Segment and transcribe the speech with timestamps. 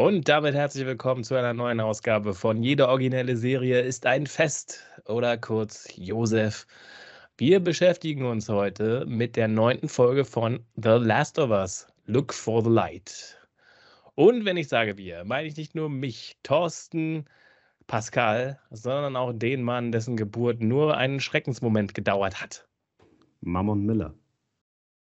[0.00, 4.82] Und damit herzlich willkommen zu einer neuen Ausgabe von Jede originelle Serie ist ein Fest
[5.04, 6.66] oder kurz Josef.
[7.36, 12.64] Wir beschäftigen uns heute mit der neunten Folge von The Last of Us, Look for
[12.64, 13.38] the Light.
[14.14, 17.26] Und wenn ich sage wir, meine ich nicht nur mich, Thorsten,
[17.86, 22.66] Pascal, sondern auch den Mann, dessen Geburt nur einen Schreckensmoment gedauert hat.
[23.42, 24.14] Mammon Miller.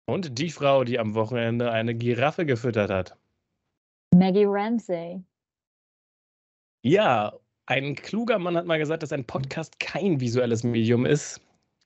[0.06, 3.16] Und die Frau, die am Wochenende eine Giraffe gefüttert hat.
[4.14, 5.22] Maggie Ramsey.
[6.82, 7.32] Ja,
[7.66, 11.40] ein kluger Mann hat mal gesagt, dass ein Podcast kein visuelles Medium ist.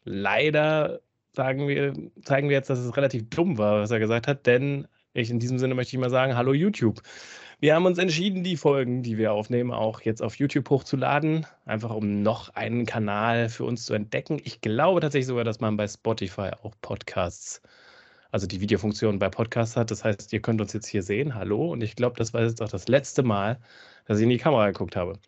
[0.05, 1.01] Leider
[1.35, 4.89] sagen wir, zeigen wir jetzt, dass es relativ dumm war, was er gesagt hat, denn
[5.13, 7.01] ich, in diesem Sinne möchte ich mal sagen, hallo YouTube.
[7.59, 11.91] Wir haben uns entschieden, die Folgen, die wir aufnehmen, auch jetzt auf YouTube hochzuladen, einfach
[11.95, 14.41] um noch einen Kanal für uns zu entdecken.
[14.45, 17.63] Ich glaube tatsächlich sogar, dass man bei Spotify auch Podcasts,
[18.37, 19.91] also die Videofunktion bei Podcasts hat.
[19.91, 21.35] Das heißt, ihr könnt uns jetzt hier sehen.
[21.35, 21.73] Hallo.
[21.73, 23.59] Und ich glaube, das war jetzt auch das letzte Mal,
[24.05, 25.19] dass ich in die Kamera geguckt habe.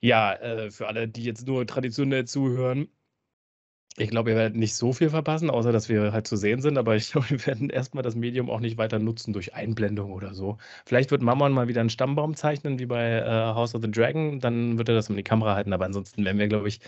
[0.00, 2.88] Ja, äh, für alle, die jetzt nur traditionell zuhören,
[3.96, 6.76] ich glaube, ihr werdet nicht so viel verpassen, außer dass wir halt zu sehen sind,
[6.78, 10.34] aber ich glaube, wir werden erstmal das Medium auch nicht weiter nutzen durch Einblendung oder
[10.34, 10.58] so.
[10.86, 14.38] Vielleicht wird Mammon mal wieder einen Stammbaum zeichnen, wie bei äh, House of the Dragon,
[14.40, 16.80] dann wird er das in die Kamera halten, aber ansonsten werden wir, glaube ich,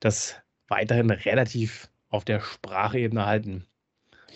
[0.00, 0.36] das
[0.68, 3.68] weiterhin relativ auf der Sprachebene halten.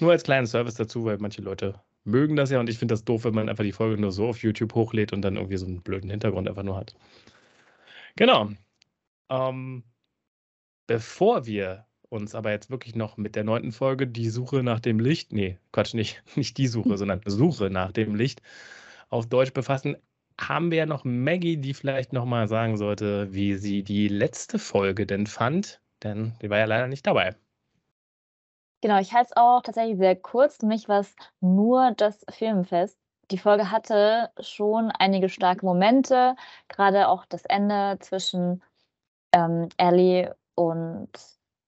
[0.03, 3.05] Nur als kleinen Service dazu, weil manche Leute mögen das ja und ich finde das
[3.05, 5.67] doof, wenn man einfach die Folge nur so auf YouTube hochlädt und dann irgendwie so
[5.67, 6.95] einen blöden Hintergrund einfach nur hat.
[8.17, 8.51] Genau.
[9.31, 9.85] Ähm,
[10.87, 14.99] Bevor wir uns aber jetzt wirklich noch mit der neunten Folge die Suche nach dem
[14.99, 18.43] Licht, nee, Quatsch, nicht, nicht die Suche, sondern Suche nach dem Licht
[19.09, 19.97] auf Deutsch befassen,
[20.41, 25.07] haben wir ja noch Maggie, die vielleicht nochmal sagen sollte, wie sie die letzte Folge
[25.07, 27.37] denn fand, denn die war ja leider nicht dabei.
[28.83, 30.57] Genau, ich halte es auch tatsächlich sehr kurz.
[30.57, 32.99] Für mich war es nur das Filmfest.
[33.31, 36.35] Die Folge hatte schon einige starke Momente,
[36.69, 38.63] gerade auch das Ende zwischen
[39.33, 41.11] ähm, Ellie und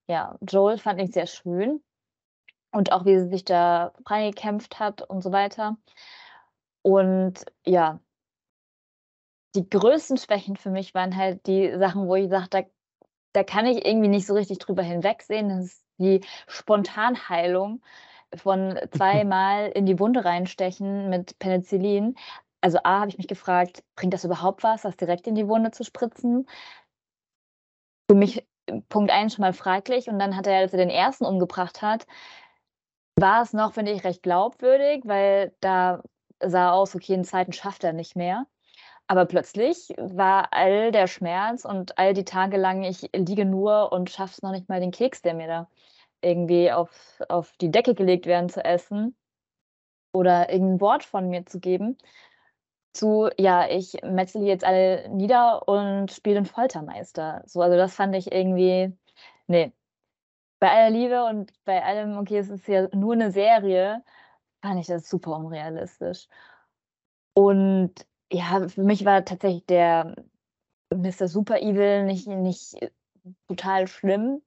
[0.08, 1.82] ja, Joel fand ich sehr schön.
[2.72, 5.78] Und auch wie sie sich da freigekämpft hat und so weiter.
[6.82, 7.98] Und ja,
[9.54, 12.68] die größten Schwächen für mich waren halt die Sachen, wo ich sagte, da,
[13.32, 15.48] da kann ich irgendwie nicht so richtig drüber hinwegsehen.
[15.48, 17.82] Das ist die Spontanheilung
[18.34, 22.16] von zweimal in die Wunde reinstechen mit Penicillin.
[22.60, 25.70] Also A, habe ich mich gefragt, bringt das überhaupt was, das direkt in die Wunde
[25.70, 26.46] zu spritzen?
[28.10, 28.46] Für mich
[28.88, 32.06] Punkt 1 schon mal fraglich und dann hat er, als er den ersten umgebracht hat,
[33.16, 36.02] war es noch, finde ich, recht glaubwürdig, weil da
[36.40, 38.46] sah aus, okay, den zweiten schafft er nicht mehr.
[39.06, 44.10] Aber plötzlich war all der Schmerz und all die Tage lang, ich liege nur und
[44.10, 45.68] schaff's noch nicht mal den Keks, der mir da
[46.22, 49.14] irgendwie auf, auf die Decke gelegt werden zu essen
[50.12, 51.98] oder irgendein Wort von mir zu geben
[52.94, 57.42] zu, ja, ich metzel die jetzt alle nieder und spiele den Foltermeister.
[57.46, 58.96] So, also das fand ich irgendwie,
[59.48, 59.72] nee.
[60.60, 64.02] Bei aller Liebe und bei allem, okay, es ist ja nur eine Serie,
[64.62, 66.28] fand ich das super unrealistisch.
[67.34, 67.94] Und
[68.34, 70.16] ja, für mich war tatsächlich der
[70.90, 71.28] Mr.
[71.28, 72.76] Super Evil nicht, nicht
[73.48, 74.42] total schlimm.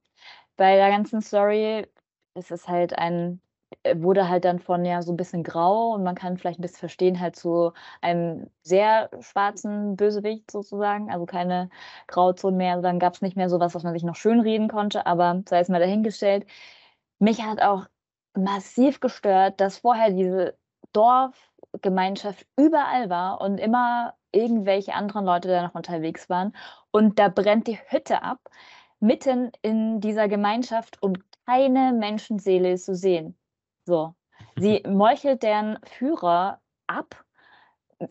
[0.56, 1.86] Bei der ganzen Story
[2.34, 3.40] ist es halt ein
[3.82, 6.62] äh, wurde halt dann von ja so ein bisschen grau und man kann vielleicht ein
[6.62, 7.72] bisschen verstehen, halt zu
[8.02, 11.70] einem sehr schwarzen Bösewicht sozusagen, also keine
[12.08, 12.72] Grauzone mehr.
[12.74, 15.42] Also dann gab es nicht mehr so was, was man sich noch schönreden konnte, aber
[15.48, 16.46] sei es mal dahingestellt.
[17.18, 17.86] Mich hat auch
[18.34, 20.56] massiv gestört, dass vorher diese
[20.92, 26.54] Dorfgemeinschaft überall war und immer irgendwelche anderen Leute da noch unterwegs waren
[26.90, 28.38] und da brennt die Hütte ab,
[29.00, 33.38] mitten in dieser Gemeinschaft und keine Menschenseele ist zu sehen.
[33.84, 34.14] So.
[34.56, 37.24] Sie meuchelt deren Führer ab,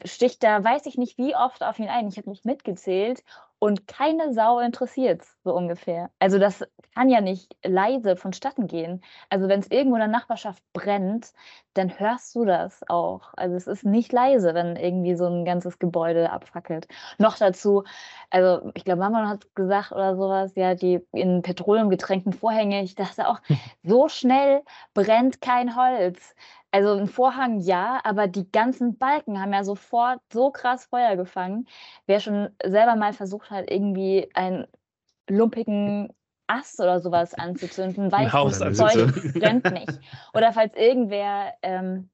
[0.06, 2.08] sticht da, weiß ich nicht wie oft auf ihn ein.
[2.08, 3.24] Ich habe nicht mitgezählt
[3.60, 6.12] und keine Sau interessiert so ungefähr.
[6.20, 6.64] Also das
[6.94, 9.04] kann ja nicht leise vonstatten gehen.
[9.30, 11.34] Also wenn es irgendwo in der Nachbarschaft brennt,
[11.74, 13.34] dann hörst du das auch.
[13.36, 16.88] Also es ist nicht leise, wenn irgendwie so ein ganzes Gebäude abfackelt.
[17.18, 17.84] Noch dazu,
[18.30, 22.84] also ich glaube, Mama hat gesagt oder sowas, ja, die in Petroleum getränkten Vorhänge.
[22.84, 23.40] Ich dachte auch,
[23.84, 24.64] so schnell
[24.94, 26.36] brennt kein Holz.
[26.78, 31.68] Also ein Vorhang ja, aber die ganzen Balken haben ja sofort so krass Feuer gefangen.
[32.06, 34.68] Wer schon selber mal versucht hat, irgendwie einen
[35.28, 36.14] lumpigen
[36.46, 40.00] Ast oder sowas anzuzünden, weiß, das Zeug brennt nicht.
[40.36, 42.12] Oder falls irgendwer ähm,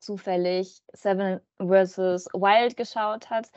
[0.00, 2.26] zufällig Seven vs.
[2.34, 3.50] Wild geschaut hat,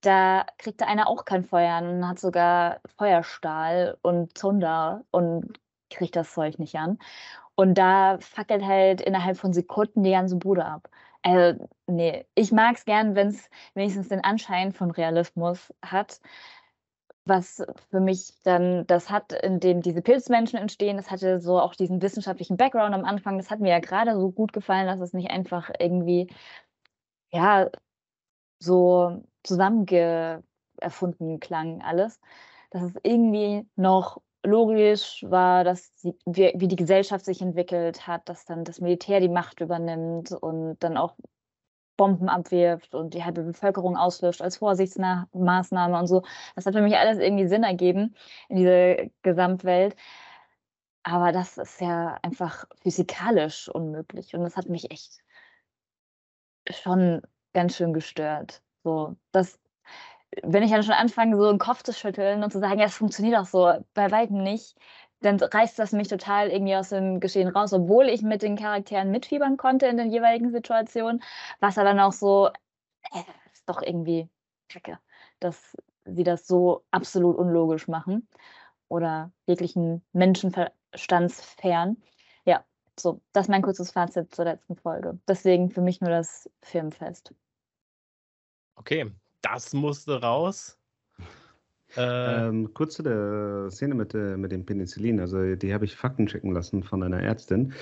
[0.00, 6.34] da kriegte einer auch kein Feuer und hat sogar Feuerstahl und Zunder und kriegt das
[6.34, 6.98] Zeug nicht an.
[7.58, 10.88] Und da fackelt halt innerhalb von Sekunden die ganze Bude ab.
[11.22, 16.20] Also, ne, ich mag es gern, wenn es wenigstens den Anschein von Realismus hat.
[17.24, 22.00] Was für mich dann das hat, indem diese Pilzmenschen entstehen, das hatte so auch diesen
[22.00, 23.38] wissenschaftlichen Background am Anfang.
[23.38, 26.28] Das hat mir ja gerade so gut gefallen, dass es nicht einfach irgendwie,
[27.30, 27.70] ja,
[28.60, 30.44] so zusammenge
[30.80, 32.20] erfunden klang alles.
[32.70, 38.28] Dass es irgendwie noch logisch war, dass sie wie wie die Gesellschaft sich entwickelt hat,
[38.28, 41.14] dass dann das Militär die Macht übernimmt und dann auch
[41.98, 46.22] Bomben abwirft und die halbe Bevölkerung auslöscht als Vorsichtsmaßnahme und so.
[46.54, 48.14] Das hat für mich alles irgendwie Sinn ergeben
[48.48, 49.96] in diese Gesamtwelt.
[51.02, 55.20] Aber das ist ja einfach physikalisch unmöglich und das hat mich echt
[56.70, 58.62] schon ganz schön gestört.
[58.84, 59.58] So, das
[60.44, 62.96] wenn ich dann schon anfange, so 'n Kopf zu schütteln und zu sagen: „Ja, es
[62.96, 64.76] funktioniert doch so bei Weitem nicht“,
[65.20, 69.10] dann reißt das mich total irgendwie aus dem Geschehen raus, obwohl ich mit den Charakteren
[69.10, 71.22] mitfiebern konnte in den jeweiligen Situationen,
[71.60, 72.48] war's aber dann auch so:
[73.12, 74.28] „Äh, ist doch irgendwie
[74.68, 74.98] Kacke,
[75.40, 75.76] dass
[76.06, 78.28] sie das so absolut unlogisch machen
[78.88, 81.98] oder jeglichen menschenverstandsfern.“
[82.46, 82.64] Ja,
[82.98, 85.18] so, das ist mein kurzes Fazit zur letzten Folge.
[85.28, 87.34] Deswegen für mich nur das Filmfest.
[88.78, 89.04] Okay,
[89.42, 90.78] das musste raus.
[91.96, 95.20] Äh, ähm, kurz zu der Szene mit, äh, mit dem Penicillin.
[95.20, 97.72] Also die habe ich Fakten checken lassen von einer Ärztin.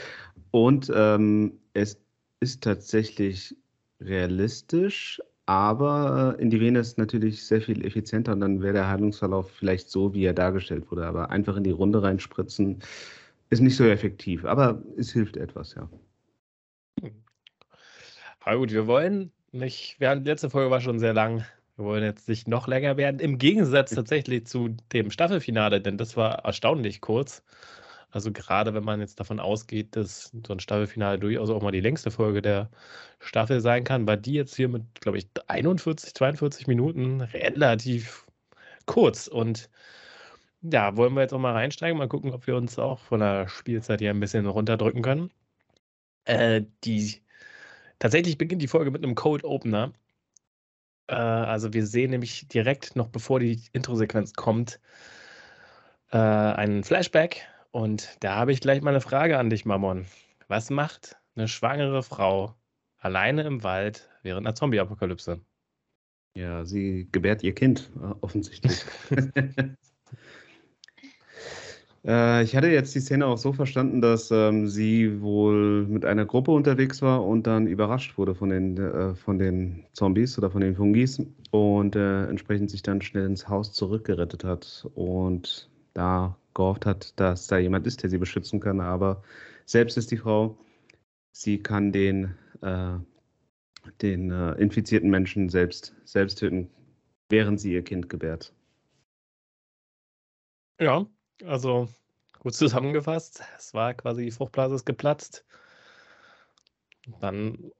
[0.52, 2.00] Und ähm, es
[2.40, 3.56] ist tatsächlich
[4.00, 9.50] realistisch, aber in die Vene ist natürlich sehr viel effizienter und dann wäre der Heilungsverlauf
[9.50, 11.06] vielleicht so, wie er dargestellt wurde.
[11.06, 12.82] Aber einfach in die Runde reinspritzen
[13.50, 14.44] ist nicht so effektiv.
[14.44, 15.88] Aber es hilft etwas, ja.
[17.00, 17.24] Hm.
[18.40, 21.44] Aber gut, wir wollen nicht, wir haben, die letzte Folge war schon sehr lang.
[21.76, 23.20] Wir wollen jetzt nicht noch länger werden.
[23.20, 27.42] Im Gegensatz tatsächlich zu dem Staffelfinale, denn das war erstaunlich kurz.
[28.10, 31.80] Also gerade wenn man jetzt davon ausgeht, dass so ein Staffelfinale durchaus auch mal die
[31.80, 32.70] längste Folge der
[33.18, 38.26] Staffel sein kann, war die jetzt hier mit, glaube ich, 41, 42 Minuten relativ
[38.86, 39.26] kurz.
[39.26, 39.68] Und
[40.62, 43.48] ja, wollen wir jetzt auch mal reinsteigen, mal gucken, ob wir uns auch von der
[43.48, 45.30] Spielzeit hier ein bisschen runterdrücken können.
[46.24, 47.22] Äh, die
[47.98, 49.92] tatsächlich beginnt die Folge mit einem Code Opener.
[51.08, 54.80] Äh, also wir sehen nämlich direkt noch bevor die Intro-Sequenz kommt,
[56.10, 57.46] äh, einen Flashback.
[57.70, 60.06] Und da habe ich gleich mal eine Frage an dich, Mammon.
[60.48, 62.54] Was macht eine schwangere Frau
[62.98, 65.40] alleine im Wald während einer Zombie-Apokalypse?
[66.34, 68.84] Ja, sie gebärt ihr Kind, äh, offensichtlich.
[72.06, 76.24] Äh, ich hatte jetzt die Szene auch so verstanden, dass ähm, sie wohl mit einer
[76.24, 80.60] Gruppe unterwegs war und dann überrascht wurde von den, äh, von den Zombies oder von
[80.60, 81.20] den Fungis
[81.50, 87.48] und äh, entsprechend sich dann schnell ins Haus zurückgerettet hat und da gehofft hat, dass
[87.48, 88.80] da jemand ist, der sie beschützen kann.
[88.80, 89.22] Aber
[89.64, 90.56] selbst ist die Frau,
[91.32, 92.98] sie kann den, äh,
[94.02, 96.70] den äh, infizierten Menschen selbst, selbst töten,
[97.30, 98.52] während sie ihr Kind gebärt.
[100.78, 101.06] Ja,
[101.44, 101.88] also
[102.38, 103.42] gut zusammengefasst.
[103.58, 105.44] Es war quasi die Fruchtblase ist geplatzt.
[107.20, 107.72] Dann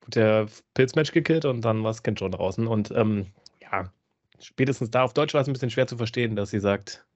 [0.00, 2.66] wurde der Pilzmensch gekillt und dann war das Kind schon draußen.
[2.66, 3.92] Und ähm, ja,
[4.38, 7.06] spätestens da auf Deutsch war es ein bisschen schwer zu verstehen, dass sie sagt,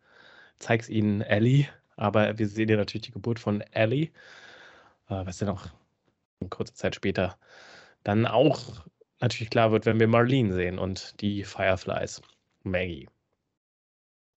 [0.58, 1.66] zeig's ihnen Ellie.
[1.96, 4.10] Aber wir sehen ja natürlich die Geburt von Ellie,
[5.08, 5.66] äh, was noch
[6.40, 7.36] eine kurze Zeit später
[8.04, 8.84] dann auch
[9.20, 12.22] natürlich klar wird, wenn wir Marlene sehen und die Fireflies.
[12.62, 13.08] Maggie.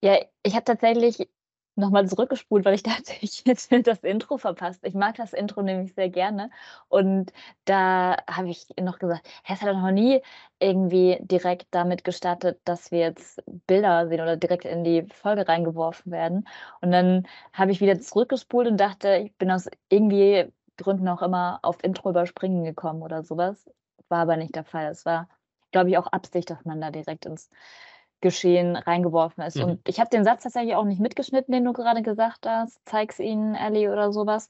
[0.02, 1.28] Ja, ich habe tatsächlich
[1.76, 4.82] nochmal zurückgespult, weil ich dachte, ich hätte das Intro verpasst.
[4.84, 6.50] Ich mag das Intro nämlich sehr gerne.
[6.90, 7.32] Und
[7.66, 10.22] da habe ich noch gesagt, es hat noch nie
[10.60, 16.12] irgendwie direkt damit gestartet, dass wir jetzt Bilder sehen oder direkt in die Folge reingeworfen
[16.12, 16.48] werden.
[16.82, 21.60] Und dann habe ich wieder zurückgespult und dachte, ich bin aus irgendwie Gründen auch immer
[21.64, 23.70] auf Intro überspringen gekommen oder sowas.
[24.10, 24.88] War aber nicht der Fall.
[24.88, 25.28] Es war,
[25.72, 27.50] glaube ich, auch Absicht, dass man da direkt ins
[28.24, 29.58] Geschehen reingeworfen ist.
[29.58, 29.64] Mhm.
[29.64, 32.80] Und ich habe den Satz tatsächlich auch nicht mitgeschnitten, den du gerade gesagt hast.
[32.86, 34.50] Zeig's ihnen, Ellie oder sowas.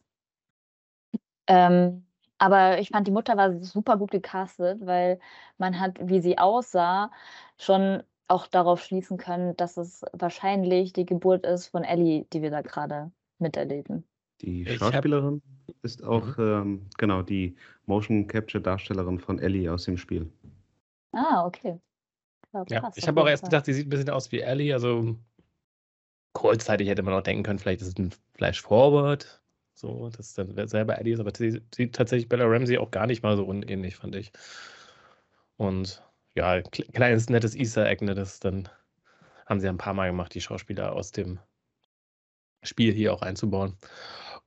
[1.47, 2.05] Ähm,
[2.37, 5.19] aber ich fand, die Mutter war super gut gecastet, weil
[5.57, 7.09] man hat, wie sie aussah,
[7.57, 12.51] schon auch darauf schließen können, dass es wahrscheinlich die Geburt ist von Ellie, die wir
[12.51, 14.03] da gerade miterleben.
[14.41, 15.41] Die Schauspielerin
[15.81, 16.43] ist auch, mhm.
[16.43, 17.55] ähm, genau, die
[17.87, 20.31] Motion Capture Darstellerin von Ellie aus dem Spiel.
[21.11, 21.79] Ah, okay.
[22.69, 25.17] Ja, ich habe auch erst gedacht, sie sieht ein bisschen aus wie Ellie, also
[26.33, 29.41] kurzzeitig hätte man auch denken können, vielleicht ist es ein Flash Forward,
[29.74, 33.24] so, dass dann selber Ellie ist, aber sie sieht tatsächlich Bella Ramsey auch gar nicht
[33.24, 34.31] mal so unähnlich, fand ich.
[35.57, 36.03] Und
[36.36, 38.69] ja, kleines nettes Easter Egg, ne, das dann
[39.45, 41.39] haben sie ein paar Mal gemacht, die Schauspieler aus dem
[42.63, 43.77] Spiel hier auch einzubauen.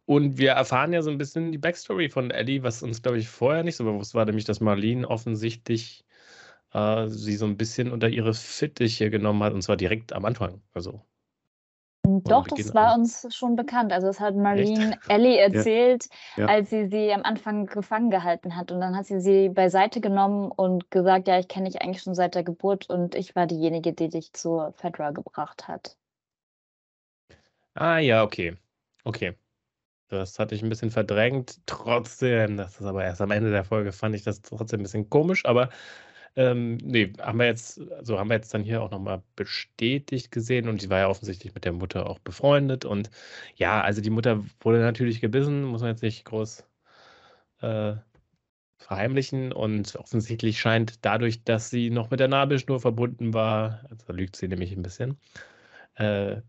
[0.06, 3.28] Und wir erfahren ja so ein bisschen die Backstory von Ellie, was uns, glaube ich,
[3.28, 6.05] vorher nicht so bewusst war, nämlich, dass Marlene offensichtlich
[6.76, 10.60] äh, sie so ein bisschen unter ihre Fittiche genommen hat, und zwar direkt am Anfang.
[10.74, 11.02] Also
[12.24, 13.92] doch, das war uns schon bekannt.
[13.92, 15.00] Also das hat Marlene Echt?
[15.10, 16.06] Ellie erzählt,
[16.36, 16.44] ja.
[16.44, 16.54] Ja.
[16.54, 18.70] als sie sie am Anfang gefangen gehalten hat.
[18.70, 22.14] Und dann hat sie sie beiseite genommen und gesagt, ja, ich kenne dich eigentlich schon
[22.14, 25.96] seit der Geburt und ich war diejenige, die dich zur Fedra gebracht hat.
[27.74, 28.56] Ah ja, okay.
[29.04, 29.34] Okay.
[30.08, 31.60] Das hatte ich ein bisschen verdrängt.
[31.66, 35.10] Trotzdem, das ist aber erst am Ende der Folge, fand ich das trotzdem ein bisschen
[35.10, 35.44] komisch.
[35.44, 35.70] Aber
[36.36, 40.68] ähm, ne, haben wir jetzt, also haben wir jetzt dann hier auch nochmal bestätigt gesehen
[40.68, 42.84] und sie war ja offensichtlich mit der Mutter auch befreundet.
[42.84, 43.10] Und
[43.56, 46.64] ja, also die Mutter wurde natürlich gebissen, muss man jetzt nicht groß
[47.62, 47.94] äh,
[48.78, 49.52] verheimlichen.
[49.52, 54.48] Und offensichtlich scheint dadurch, dass sie noch mit der Nabelschnur verbunden war, also lügt sie
[54.48, 55.18] nämlich ein bisschen,
[55.96, 56.42] äh,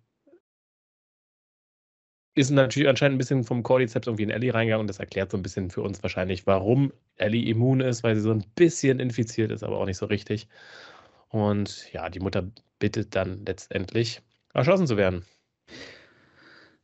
[2.37, 5.37] ist natürlich anscheinend ein bisschen vom Cordyceps irgendwie in Ellie reingegangen und das erklärt so
[5.37, 9.51] ein bisschen für uns wahrscheinlich, warum Ellie immun ist, weil sie so ein bisschen infiziert
[9.51, 10.47] ist, aber auch nicht so richtig.
[11.29, 12.43] Und ja, die Mutter
[12.79, 14.21] bittet dann letztendlich,
[14.53, 15.23] erschossen zu werden.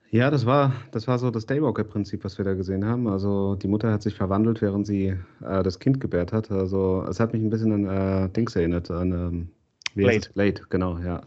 [0.10, 3.08] Ja, das war, das war so das Daywalker-Prinzip, was wir da gesehen haben.
[3.08, 6.52] Also die Mutter hat sich verwandelt, während sie äh, das Kind gebärt hat.
[6.52, 9.50] Also es hat mich ein bisschen an äh, Dings erinnert, an ähm,
[9.96, 10.30] Blade.
[10.34, 11.22] Blade, genau, ja.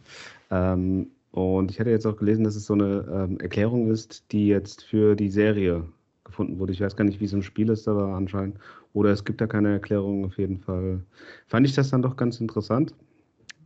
[0.51, 4.47] Ähm, und ich hatte jetzt auch gelesen, dass es so eine ähm, Erklärung ist, die
[4.47, 5.87] jetzt für die Serie
[6.25, 6.73] gefunden wurde.
[6.73, 8.59] Ich weiß gar nicht, wie es im Spiel ist, aber anscheinend.
[8.95, 11.05] Oder es gibt da keine Erklärung auf jeden Fall.
[11.47, 12.95] Fand ich das dann doch ganz interessant.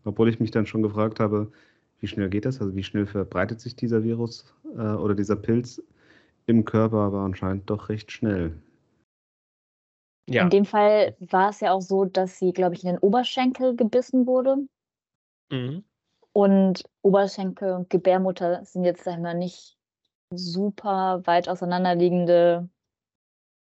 [0.04, 1.52] Obwohl ich mich dann schon gefragt habe,
[2.00, 2.60] wie schnell geht das?
[2.60, 5.80] Also wie schnell verbreitet sich dieser Virus äh, oder dieser Pilz
[6.46, 8.52] im Körper, aber anscheinend doch recht schnell.
[10.28, 10.42] Ja.
[10.42, 13.76] In dem Fall war es ja auch so, dass sie, glaube ich, in den Oberschenkel
[13.76, 14.56] gebissen wurde.
[15.52, 15.84] Mhm.
[16.32, 19.76] Und Oberschenkel und Gebärmutter sind jetzt einmal nicht
[20.32, 22.68] super weit auseinanderliegende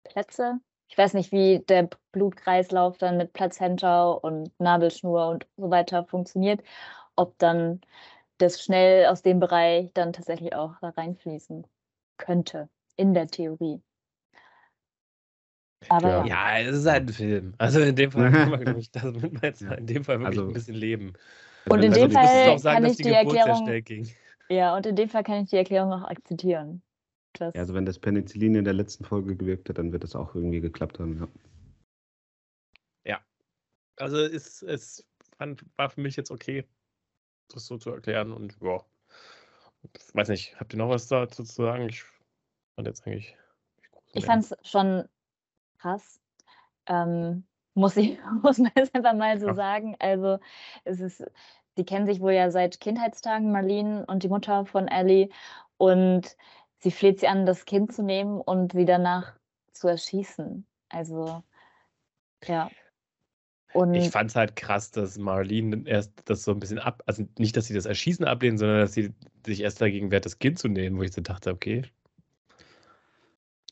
[0.04, 0.60] Plätze.
[0.88, 6.62] Ich weiß nicht, wie der Blutkreislauf dann mit Plazenta und Nabelschnur und so weiter funktioniert,
[7.16, 7.80] ob dann
[8.38, 11.66] das schnell aus dem Bereich dann tatsächlich auch da reinfließen
[12.16, 13.82] könnte, in der Theorie.
[15.88, 16.68] Aber ja, ja.
[16.68, 17.54] es ist halt ein Film.
[17.58, 20.74] Also in dem Fall kann man, ich, das in dem Fall wirklich also, ein bisschen
[20.74, 21.12] leben.
[21.68, 24.12] Und in also, dem Fall sagen, kann ich die, die Erklärung.
[24.48, 26.82] Ja, und in dem Fall kann ich die Erklärung auch akzeptieren.
[27.38, 30.34] Ja, also wenn das Penicillin in der letzten Folge gewirkt hat, dann wird das auch
[30.34, 31.28] irgendwie geklappt haben, ja.
[33.04, 33.20] Ja.
[33.96, 35.06] Also es, es
[35.38, 36.64] war für mich jetzt okay,
[37.48, 38.84] das so zu erklären und ja.
[39.96, 41.88] Ich weiß nicht, habt ihr noch was dazu zu sagen?
[41.88, 42.04] Ich
[42.74, 43.36] fand jetzt eigentlich.
[44.12, 45.08] Ich fand es schon
[45.78, 46.20] krass.
[46.86, 47.44] Ähm,
[47.74, 49.54] muss ich, muss man jetzt einfach mal so ja.
[49.54, 49.96] sagen.
[49.98, 50.38] Also
[50.84, 51.24] es ist,
[51.76, 55.28] die kennen sich wohl ja seit Kindheitstagen, Marlene und die Mutter von Ellie.
[55.76, 56.36] Und
[56.78, 59.34] sie fleht sie an, das Kind zu nehmen und sie danach
[59.72, 60.64] zu erschießen.
[60.88, 61.42] Also,
[62.44, 62.70] ja.
[63.72, 67.24] Und ich fand es halt krass, dass Marlene erst das so ein bisschen ab, also
[67.38, 69.12] nicht, dass sie das Erschießen ablehnt, sondern dass sie
[69.44, 71.82] sich erst dagegen wehrt, das Kind zu nehmen, wo ich so dachte, okay.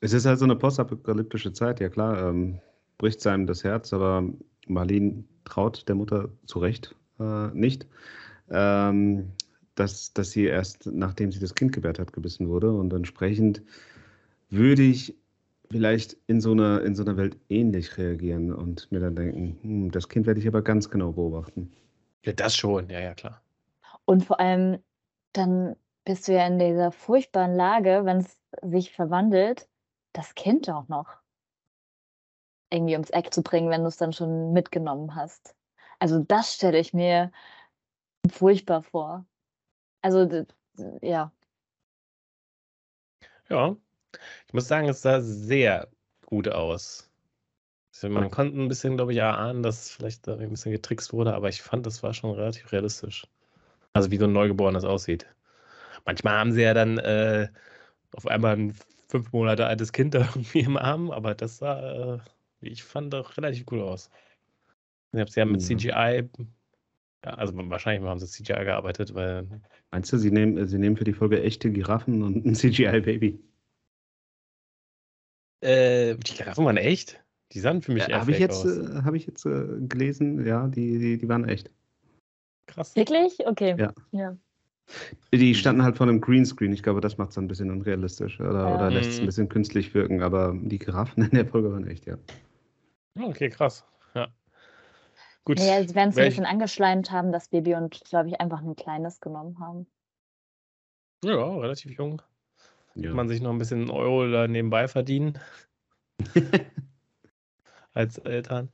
[0.01, 2.29] Es ist halt so eine postapokalyptische Zeit, ja klar.
[2.29, 2.61] Ähm,
[3.03, 4.25] bricht seinem das Herz, aber
[4.69, 7.85] Marlene traut der Mutter zu Recht äh, nicht,
[8.49, 9.33] ähm,
[9.75, 12.73] dass, dass sie erst nachdem sie das Kind gebärt hat, gebissen wurde.
[12.73, 13.61] Und entsprechend
[14.51, 15.17] würde ich
[15.69, 19.91] vielleicht in so einer, in so einer Welt ähnlich reagieren und mir dann denken, hm,
[19.91, 21.73] das Kind werde ich aber ganz genau beobachten.
[22.25, 23.43] Ja, das schon, ja, ja, klar.
[24.05, 24.79] Und vor allem,
[25.33, 29.67] dann bist du ja in dieser furchtbaren Lage, wenn es sich verwandelt,
[30.13, 31.22] das Kind auch noch
[32.73, 35.55] irgendwie ums Eck zu bringen, wenn du es dann schon mitgenommen hast.
[35.99, 37.31] Also das stelle ich mir
[38.31, 39.27] furchtbar vor.
[40.01, 40.47] Also
[41.01, 41.33] ja.
[43.49, 43.77] Ja,
[44.47, 45.89] ich muss sagen, es sah sehr
[46.27, 47.11] gut aus.
[47.93, 51.35] Also man konnte ein bisschen, glaube ich, erahnen, dass vielleicht da ein bisschen getrickst wurde,
[51.35, 53.27] aber ich fand, das war schon relativ realistisch.
[53.93, 55.27] Also wie so ein Neugeborenes aussieht.
[56.07, 57.49] Manchmal haben sie ja dann äh,
[58.17, 58.75] auf einmal ein
[59.09, 62.19] fünf Monate altes Kind da irgendwie im Arm, aber das sah äh,
[62.63, 64.11] ich fand doch relativ gut aus.
[65.13, 65.79] Ich habe es ja mit mhm.
[65.79, 66.29] CGI,
[67.25, 69.47] ja, also wahrscheinlich haben sie CGI gearbeitet, weil.
[69.91, 73.39] Meinst du, sie nehmen, sie nehmen für die Folge echte Giraffen und ein CGI-Baby?
[75.61, 77.23] Äh, die Giraffen waren echt?
[77.53, 80.45] Die sahen für mich ja, eher Habe ich jetzt, äh, hab ich jetzt äh, gelesen,
[80.47, 81.71] ja, die, die, die waren echt.
[82.67, 82.97] Krass.
[82.97, 83.47] Wirklich?
[83.47, 83.77] Okay.
[83.79, 83.93] Ja.
[84.13, 84.37] ja.
[85.33, 86.73] Die standen halt vor einem Greenscreen.
[86.73, 88.75] Ich glaube, das macht es ein bisschen unrealistisch oder, ja.
[88.75, 89.27] oder lässt es ein mhm.
[89.27, 90.23] bisschen künstlich wirken.
[90.23, 92.17] Aber die Giraffen in der Folge waren echt, ja.
[93.19, 93.85] Okay, krass.
[94.15, 94.29] Ja.
[95.45, 95.59] Gut.
[95.59, 98.77] Ja, sie werden es ein bisschen angeschleimt haben, das Baby, und glaube ich, einfach ein
[98.77, 99.87] kleines genommen haben.
[101.25, 102.23] Ja, relativ jung.
[102.95, 103.09] ja.
[103.09, 105.39] Kann man sich noch ein bisschen Euro da nebenbei verdienen.
[107.95, 108.71] Als Eltern.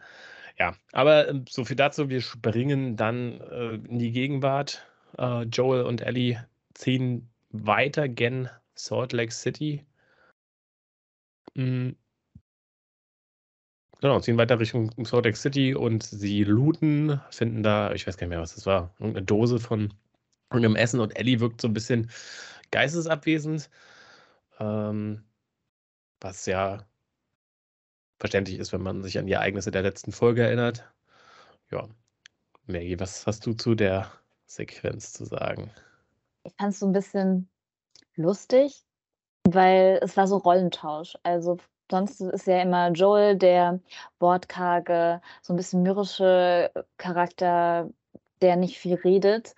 [0.58, 2.08] Ja, aber ähm, so viel dazu.
[2.08, 4.86] Wir springen dann äh, in die Gegenwart.
[5.16, 9.84] Äh, Joel und Ellie ziehen weiter gen Salt Lake City.
[11.54, 11.96] Mhm.
[14.00, 18.26] Genau, ziehen weiter Richtung Salt Lake City und sie looten, finden da, ich weiß gar
[18.26, 19.92] nicht mehr, was das war, irgendeine Dose von
[20.50, 22.10] irgendeinem Essen und Ellie wirkt so ein bisschen
[22.70, 23.68] geistesabwesend,
[24.60, 25.24] ähm,
[26.20, 26.86] was ja
[28.20, 30.84] verständlich ist, wenn man sich an die Ereignisse der letzten Folge erinnert.
[31.70, 31.88] Ja,
[32.66, 34.10] Maggie, was hast du zu der
[34.46, 35.70] Sequenz zu sagen?
[36.44, 37.48] Ich fand es so ein bisschen
[38.14, 38.84] lustig,
[39.44, 41.16] weil es war so Rollentausch.
[41.22, 41.58] Also
[41.90, 43.80] sonst ist ja immer Joel der
[44.20, 47.90] wortkarge, so ein bisschen mürrische Charakter,
[48.42, 49.54] der nicht viel redet.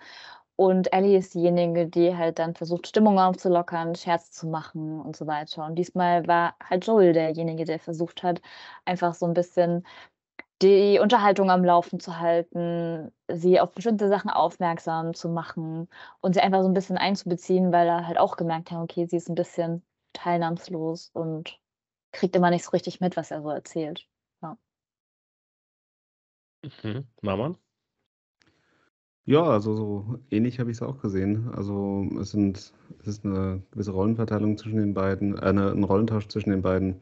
[0.55, 5.25] Und Ellie ist diejenige, die halt dann versucht, Stimmung aufzulockern, Scherz zu machen und so
[5.27, 5.65] weiter.
[5.65, 8.41] Und diesmal war halt Joel derjenige, der versucht hat,
[8.85, 9.85] einfach so ein bisschen
[10.61, 15.89] die Unterhaltung am Laufen zu halten, sie auf bestimmte Sachen aufmerksam zu machen
[16.21, 19.17] und sie einfach so ein bisschen einzubeziehen, weil er halt auch gemerkt hat, okay, sie
[19.17, 19.83] ist ein bisschen
[20.13, 21.59] teilnahmslos und
[22.11, 24.07] kriegt immer nicht so richtig mit, was er so erzählt.
[24.41, 24.57] Ja.
[26.83, 27.07] Mhm.
[27.21, 27.55] Mama?
[29.25, 31.49] Ja, also so ähnlich habe ich es auch gesehen.
[31.55, 36.27] Also es sind, es ist eine gewisse Rollenverteilung zwischen den beiden, äh, eine, ein Rollentausch
[36.27, 36.99] zwischen den beiden.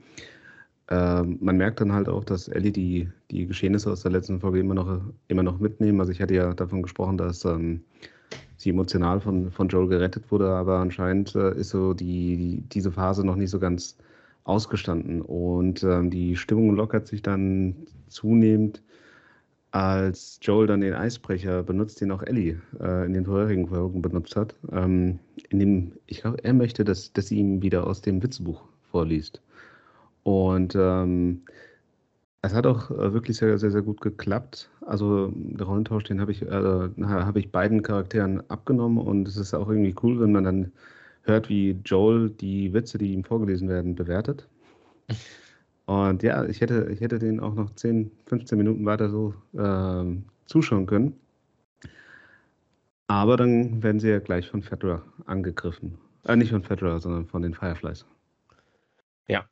[0.89, 4.59] Ähm, man merkt dann halt auch, dass Ellie die, die Geschehnisse aus der letzten Folge
[4.59, 5.99] immer noch, immer noch mitnehmen.
[5.99, 7.83] Also ich hatte ja davon gesprochen, dass ähm,
[8.57, 12.91] sie emotional von, von Joel gerettet wurde, aber anscheinend äh, ist so die, die, diese
[12.91, 13.97] Phase noch nicht so ganz
[14.43, 15.21] ausgestanden.
[15.21, 17.75] Und ähm, die Stimmung lockert sich dann
[18.07, 18.81] zunehmend
[19.71, 24.35] als Joel dann den Eisbrecher benutzt, den auch Ellie äh, in den vorherigen Folgen benutzt
[24.35, 24.55] hat.
[24.71, 25.19] Ähm,
[25.49, 29.41] in dem, ich glaube, er möchte, dass, dass sie ihm wieder aus dem Witzebuch vorliest.
[30.23, 31.41] Und ähm,
[32.41, 34.69] es hat auch äh, wirklich sehr, sehr, sehr gut geklappt.
[34.81, 39.53] Also der Rollentausch, den habe ich, äh, hab ich beiden Charakteren abgenommen und es ist
[39.53, 40.71] auch irgendwie cool, wenn man dann
[41.29, 44.47] hört, wie Joel die Witze, die ihm vorgelesen werden, bewertet.
[45.85, 50.03] Und ja, ich hätte, ich hätte den auch noch 10, 15 Minuten weiter so äh,
[50.45, 51.19] zuschauen können.
[53.07, 55.97] Aber dann werden sie ja gleich von Fedra angegriffen.
[56.25, 58.05] Äh, nicht von Fedra, sondern von den Fireflies.
[59.27, 59.45] Ja.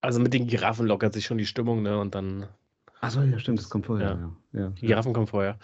[0.00, 1.98] Also mit den Giraffen lockert sich schon die Stimmung, ne?
[1.98, 2.46] Und dann.
[3.02, 4.32] Achso, ja, stimmt, das kommt vorher.
[4.52, 4.60] Ja.
[4.60, 4.60] Ja.
[4.60, 4.68] ja.
[4.70, 5.58] Die Giraffen kommen vorher.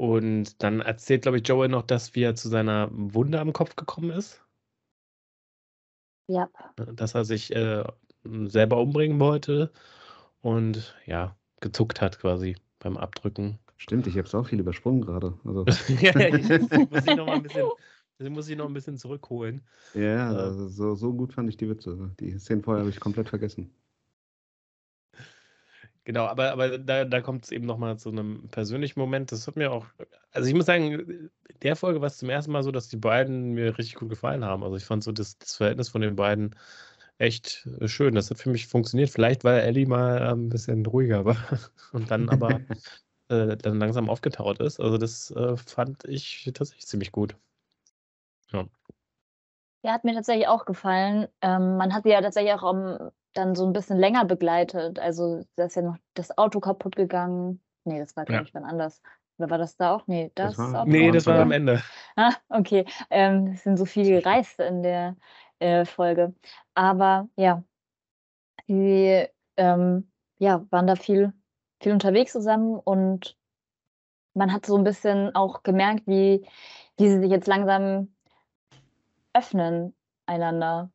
[0.00, 3.76] Und dann erzählt, glaube ich, Joel noch, dass wie er zu seiner Wunde am Kopf
[3.76, 4.42] gekommen ist.
[6.26, 6.48] Ja.
[6.76, 7.84] Dass er sich äh,
[8.24, 9.70] selber umbringen wollte
[10.40, 13.58] und ja, gezuckt hat quasi beim Abdrücken.
[13.76, 15.34] Stimmt, ich habe es auch viel übersprungen gerade.
[15.44, 15.66] Also.
[16.00, 17.68] ja, ich muss ich noch mal ein bisschen,
[18.32, 19.60] muss ich noch ein bisschen zurückholen.
[19.92, 22.10] Ja, äh, also so, so gut fand ich die Witze.
[22.20, 23.70] Die Szenen vorher habe ich komplett vergessen.
[26.04, 29.32] Genau, aber, aber da, da kommt es eben nochmal zu einem persönlichen Moment.
[29.32, 29.86] Das hat mir auch,
[30.32, 31.30] also ich muss sagen, in
[31.62, 34.44] der Folge war es zum ersten Mal so, dass die beiden mir richtig gut gefallen
[34.44, 34.62] haben.
[34.64, 36.56] Also ich fand so das, das Verhältnis von den beiden
[37.18, 38.14] echt äh, schön.
[38.14, 39.10] Das hat für mich funktioniert.
[39.10, 41.36] Vielleicht, weil Ellie mal ähm, ein bisschen ruhiger war
[41.92, 42.60] und dann aber
[43.28, 44.80] äh, dann langsam aufgetaut ist.
[44.80, 47.36] Also das äh, fand ich tatsächlich ziemlich gut.
[48.52, 48.66] Ja.
[49.82, 51.28] Ja, hat mir tatsächlich auch gefallen.
[51.40, 54.98] Ähm, man hat sie ja tatsächlich auch um, dann so ein bisschen länger begleitet.
[54.98, 57.60] Also da ist ja noch das Auto kaputt gegangen.
[57.84, 58.48] Nee, das war, glaube ja.
[58.48, 59.00] ich, wann anders.
[59.38, 60.06] Oder war das da auch?
[60.06, 61.82] Nee, das, das war, Nee, das war am Ende.
[62.16, 62.84] Ah, okay.
[63.08, 65.16] Ähm, es sind so viele gereist in der
[65.60, 66.34] äh, Folge.
[66.74, 67.62] Aber ja,
[68.68, 71.32] die ähm, ja, waren da viel,
[71.80, 73.36] viel unterwegs zusammen und
[74.34, 76.46] man hat so ein bisschen auch gemerkt, wie,
[76.96, 78.14] wie sie sich jetzt langsam
[79.32, 79.94] öffnen
[80.26, 80.90] einander.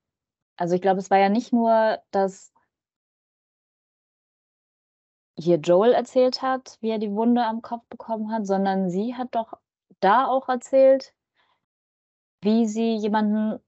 [0.58, 2.54] Also ich glaube, es war ja nicht nur, dass
[5.38, 9.36] hier Joel erzählt hat, wie er die Wunde am Kopf bekommen hat, sondern sie hat
[9.36, 9.54] doch
[10.00, 11.14] da auch erzählt,
[12.42, 13.60] wie sie jemanden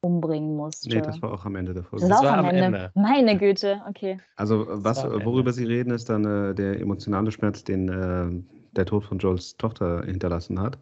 [0.00, 0.88] umbringen musste.
[0.88, 2.06] Nee, das war auch am Ende der Folge.
[2.06, 2.64] Das, das war, am Ende.
[2.64, 2.92] Ende.
[2.94, 4.20] Meine Güte, okay.
[4.36, 9.04] Also was, worüber Sie reden, ist dann äh, der emotionale Schmerz, den äh, der Tod
[9.04, 10.78] von Joels Tochter hinterlassen hat.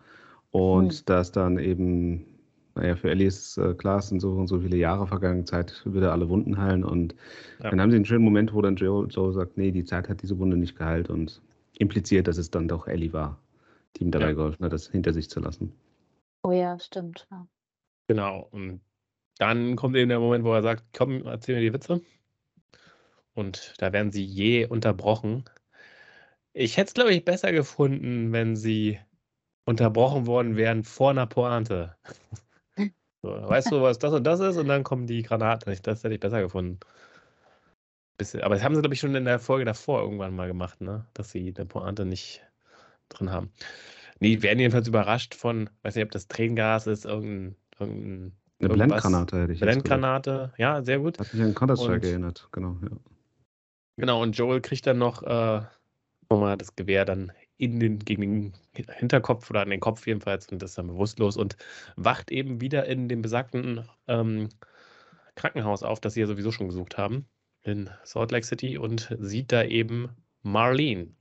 [0.51, 1.03] Und hm.
[1.07, 2.27] dass dann eben,
[2.75, 5.83] naja, für Ellie ist äh, klar, es sind so und so viele Jahre vergangen, Zeit
[5.85, 6.85] würde alle Wunden heilen.
[6.85, 7.15] Und
[7.63, 7.71] ja.
[7.71, 10.23] dann haben sie einen schönen Moment, wo dann Joel, Joel sagt, nee, die Zeit hat
[10.23, 11.41] diese Wunde nicht geheilt und
[11.79, 13.41] impliziert, dass es dann doch Ellie war,
[13.97, 14.33] die ihm dabei ja.
[14.33, 15.73] geholfen hat, das hinter sich zu lassen.
[16.43, 17.27] Oh ja, stimmt.
[17.31, 17.47] Ja.
[18.09, 18.81] Genau, und
[19.39, 22.01] dann kommt eben der Moment, wo er sagt, komm, erzähl mir die Witze.
[23.35, 25.45] Und da werden sie je unterbrochen.
[26.53, 28.99] Ich hätte es, glaube ich, besser gefunden, wenn sie
[29.65, 31.97] unterbrochen worden wären vor einer Pointe.
[33.25, 34.59] So, weißt du, was das und das ist?
[34.59, 35.75] Und dann kommen die Granaten.
[35.83, 36.79] Das hätte ich besser gefunden.
[38.19, 40.83] Bisschen, aber das haben sie, glaube ich, schon in der Folge davor irgendwann mal gemacht,
[40.83, 41.07] ne?
[41.15, 42.43] Dass sie eine Pointe nicht
[43.09, 43.51] drin haben.
[44.21, 47.57] Nee, werden jedenfalls überrascht von, weiß nicht, ob das Tränengas ist, irgendein.
[47.81, 49.61] irgendein Eine Blendgranate hätte ich.
[49.61, 51.19] Blendgranate, ja, sehr gut.
[51.19, 52.77] Hat mich an Counter-Strike erinnert, genau.
[52.83, 52.97] Ja.
[53.97, 55.63] Genau, und Joel kriegt dann noch äh,
[56.29, 60.63] nochmal das Gewehr dann in den, gegen den Hinterkopf oder an den Kopf jedenfalls und
[60.63, 61.57] ist dann bewusstlos und
[61.97, 64.49] wacht eben wieder in dem besagten ähm,
[65.37, 67.27] Krankenhaus auf, das sie ja sowieso schon gesucht haben,
[67.63, 70.11] in Salt Lake City und sieht da eben
[70.43, 71.15] Marlene.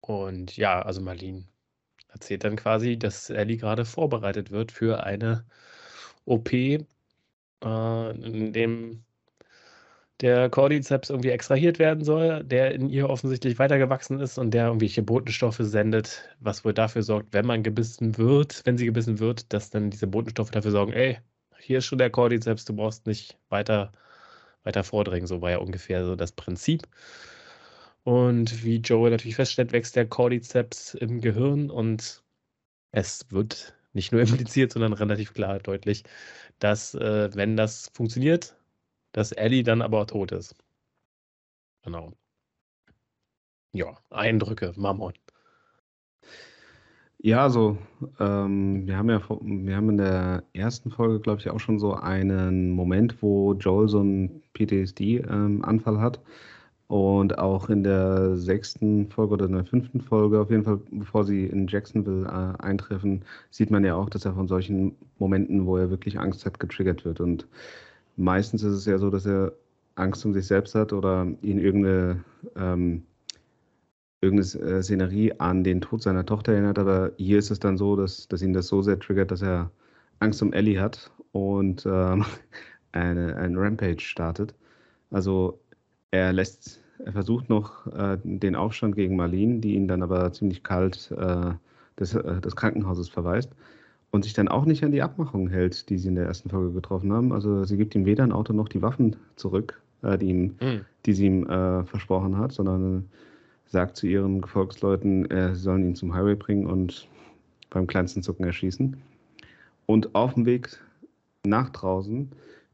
[0.00, 1.44] Und ja, also Marlene
[2.08, 5.44] erzählt dann quasi, dass Ellie gerade vorbereitet wird für eine
[6.24, 6.76] OP, äh,
[7.62, 9.04] in dem
[10.20, 15.02] der Cordyceps irgendwie extrahiert werden soll, der in ihr offensichtlich weitergewachsen ist und der irgendwelche
[15.02, 19.70] Botenstoffe sendet, was wohl dafür sorgt, wenn man gebissen wird, wenn sie gebissen wird, dass
[19.70, 21.18] dann diese Botenstoffe dafür sorgen, ey,
[21.58, 23.92] hier ist schon der Cordyceps, du brauchst nicht weiter,
[24.64, 25.26] weiter vordringen.
[25.26, 26.86] So war ja ungefähr so das Prinzip.
[28.04, 32.22] Und wie Joel natürlich feststellt, wächst der Cordyceps im Gehirn und
[32.92, 36.04] es wird nicht nur impliziert, sondern relativ klar deutlich,
[36.58, 38.56] dass äh, wenn das funktioniert,
[39.12, 40.54] dass Ellie dann aber tot ist.
[41.82, 42.12] Genau.
[43.72, 45.12] Ja, Eindrücke, Mammon.
[47.22, 47.76] Ja, also
[48.18, 51.94] ähm, wir haben ja wir haben in der ersten Folge, glaube ich, auch schon so
[51.94, 56.20] einen Moment, wo Joel so einen PTSD-Anfall ähm, hat.
[56.88, 61.24] Und auch in der sechsten Folge oder in der fünften Folge, auf jeden Fall, bevor
[61.24, 65.76] sie in Jacksonville äh, eintreffen, sieht man ja auch, dass er von solchen Momenten, wo
[65.76, 67.20] er wirklich Angst hat, getriggert wird.
[67.20, 67.46] Und
[68.20, 69.52] meistens ist es ja so, dass er
[69.94, 72.24] Angst um sich selbst hat oder ihn irgendeine
[72.56, 73.02] ähm,
[74.20, 77.96] irgendeine äh, Szenerie an den Tod seiner Tochter erinnert, aber hier ist es dann so,
[77.96, 79.70] dass, dass ihn das so sehr triggert, dass er
[80.18, 82.24] Angst um Ellie hat und ähm,
[82.92, 84.54] eine, ein Rampage startet.
[85.10, 85.58] Also
[86.10, 90.62] er lässt, er versucht noch äh, den Aufstand gegen Marlene, die ihn dann aber ziemlich
[90.62, 91.52] kalt äh,
[91.98, 93.50] des, äh, des Krankenhauses verweist
[94.10, 96.72] und sich dann auch nicht an die Abmachung hält, die sie in der ersten Folge
[96.72, 97.32] getroffen haben.
[97.32, 100.80] Also sie gibt ihm weder ein Auto noch die Waffen zurück, äh, die, ihm, Hm.
[101.06, 103.08] die sie ihm äh, versprochen hat, sondern
[103.66, 107.08] sagt zu ihren Gefolgsleuten, äh, sie sollen ihn zum Highway bringen und
[107.70, 108.96] beim kleinsten Zucken erschießen.
[109.86, 110.80] Und auf dem Weg
[111.44, 112.30] nach draußen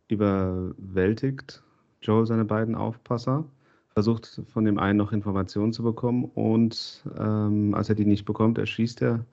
[0.08, 1.62] überwältigt
[2.00, 3.44] Joel seine beiden Aufpasser,
[3.90, 8.58] versucht von dem einen noch Informationen zu bekommen und ähm, als er die nicht bekommt,
[8.58, 9.24] erschießt er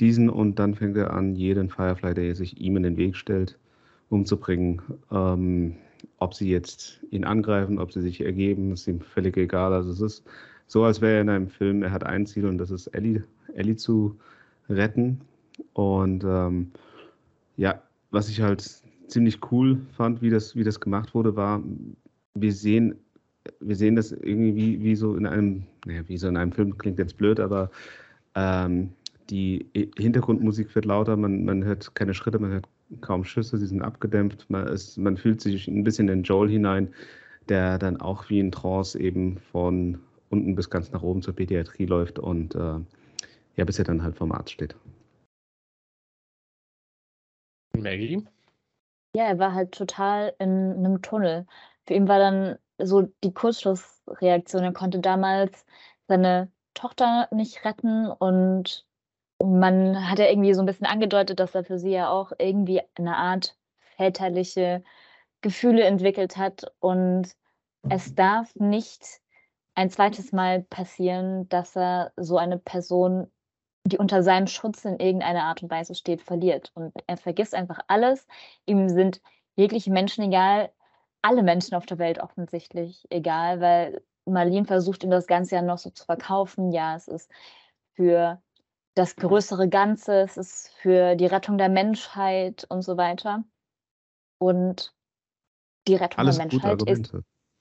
[0.00, 3.58] diesen und dann fängt er an, jeden Firefly, der sich ihm in den Weg stellt,
[4.08, 4.82] umzubringen.
[5.10, 5.76] Ähm,
[6.18, 9.72] ob sie jetzt ihn angreifen, ob sie sich ergeben, ist ihm völlig egal.
[9.72, 10.24] Also es ist
[10.66, 13.24] so, als wäre er in einem Film, er hat ein Ziel und das ist Ellie,
[13.54, 14.16] Ellie zu
[14.68, 15.20] retten.
[15.72, 16.72] Und ähm,
[17.56, 21.62] ja, was ich halt ziemlich cool fand, wie das, wie das gemacht wurde, war,
[22.34, 22.96] wir sehen,
[23.60, 26.76] wir sehen das irgendwie wie, wie so in einem, naja, wie so in einem Film,
[26.76, 27.70] klingt jetzt blöd, aber
[28.34, 28.90] ähm,
[29.30, 32.68] die Hintergrundmusik wird lauter, man, man hört keine Schritte, man hört
[33.00, 36.92] kaum Schüsse, sie sind abgedämpft, man, ist, man fühlt sich ein bisschen in Joel hinein,
[37.48, 41.86] der dann auch wie in Trance eben von unten bis ganz nach oben zur Pädiatrie
[41.86, 42.80] läuft und äh,
[43.56, 44.76] ja, bis er dann halt vom Arzt steht.
[47.76, 48.26] Maggie?
[49.14, 51.46] Ja, er war halt total in einem Tunnel.
[51.86, 54.62] Für ihn war dann so die Kurzschlussreaktion.
[54.62, 55.64] Er konnte damals
[56.06, 58.85] seine Tochter nicht retten und
[59.42, 62.80] man hat ja irgendwie so ein bisschen angedeutet, dass er für sie ja auch irgendwie
[62.96, 63.56] eine Art
[63.96, 64.82] väterliche
[65.40, 66.72] Gefühle entwickelt hat.
[66.80, 67.34] Und
[67.88, 69.02] es darf nicht
[69.74, 73.30] ein zweites Mal passieren, dass er so eine Person,
[73.84, 76.72] die unter seinem Schutz in irgendeiner Art und Weise steht, verliert.
[76.74, 78.26] Und er vergisst einfach alles.
[78.64, 79.20] Ihm sind
[79.54, 80.72] jegliche Menschen egal,
[81.22, 85.78] alle Menschen auf der Welt offensichtlich egal, weil Marlene versucht ihm das Ganze ja noch
[85.78, 86.72] so zu verkaufen.
[86.72, 87.30] Ja, es ist
[87.94, 88.40] für
[88.96, 93.44] das größere Ganze, es ist für die Rettung der Menschheit und so weiter.
[94.38, 94.94] Und
[95.86, 97.12] die Rettung Alles der Menschheit ist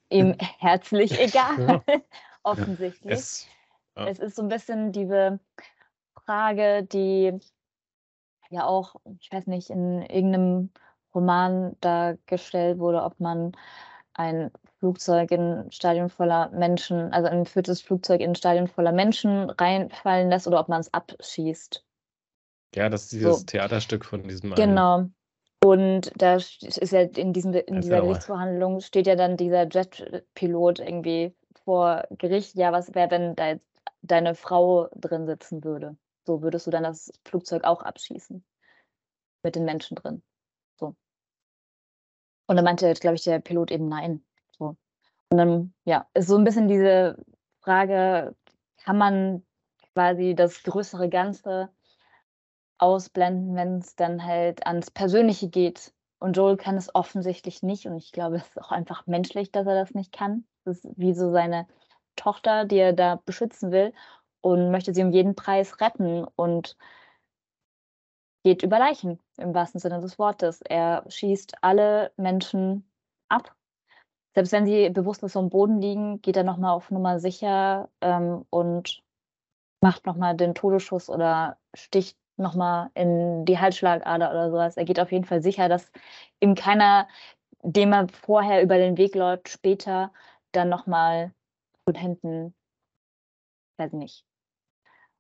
[0.10, 2.02] ihm herzlich egal, Ja.
[2.44, 3.12] offensichtlich.
[3.12, 3.48] Es,
[3.98, 4.08] ja.
[4.08, 5.40] Es ist so ein bisschen diese
[6.26, 7.38] Frage, die
[8.50, 10.70] ja auch, ich weiß nicht, in irgendeinem
[11.14, 13.52] Roman da gestellt wurde, ob man
[14.14, 18.92] ein Flugzeug in ein Stadion voller Menschen, also ein viertes Flugzeug in ein Stadion voller
[18.92, 21.84] Menschen reinfallen lässt oder ob man es abschießt.
[22.76, 23.46] ja, das ist dieses So.
[23.46, 25.10] Theaterstück von diesem einen- Genau.
[25.64, 28.02] Und da st- ist ja in, diesem, in dieser.
[28.02, 31.34] Gerichtsverhandlung steht ja dann dieser Jetpilot irgendwie
[31.64, 32.56] vor Gericht.
[32.56, 33.66] Ja, was wäre, wenn da jetzt
[34.02, 35.98] deine Frau drin sitzen würde?
[36.28, 38.44] So würdest du dann das Flugzeug auch abschießen.
[39.44, 40.24] mit den Menschen drin.
[40.80, 40.96] So.
[42.48, 44.25] Und dann meinte, glaube ich, der Pilot eben nein.
[45.30, 47.18] Und dann, ja, ist so ein bisschen diese
[47.62, 48.36] Frage,
[48.84, 49.46] kann man
[49.94, 51.70] quasi das größere Ganze
[52.78, 55.94] ausblenden, wenn es dann halt ans Persönliche geht.
[56.20, 57.86] Und Joel kann es offensichtlich nicht.
[57.88, 60.46] Und ich glaube, es ist auch einfach menschlich, dass er das nicht kann.
[60.64, 61.68] Das ist wie so seine
[62.16, 63.94] Tochter, die er da beschützen will
[64.42, 66.78] und möchte sie um jeden Preis retten und
[68.44, 70.62] geht über Leichen im wahrsten Sinne des Wortes.
[70.62, 72.88] Er schießt alle Menschen
[73.28, 73.56] ab.
[74.36, 79.02] Selbst wenn sie bewusstlos am Boden liegen, geht er nochmal auf Nummer sicher ähm, und
[79.82, 84.76] macht nochmal den Todesschuss oder sticht nochmal in die Halsschlagader oder sowas.
[84.76, 85.90] Er geht auf jeden Fall sicher, dass
[86.42, 87.08] ihm keiner,
[87.62, 90.12] dem er vorher über den Weg läuft, später
[90.52, 91.34] dann nochmal
[91.86, 92.54] von hinten,
[93.78, 94.26] weiß nicht,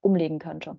[0.01, 0.78] umlegen könnte.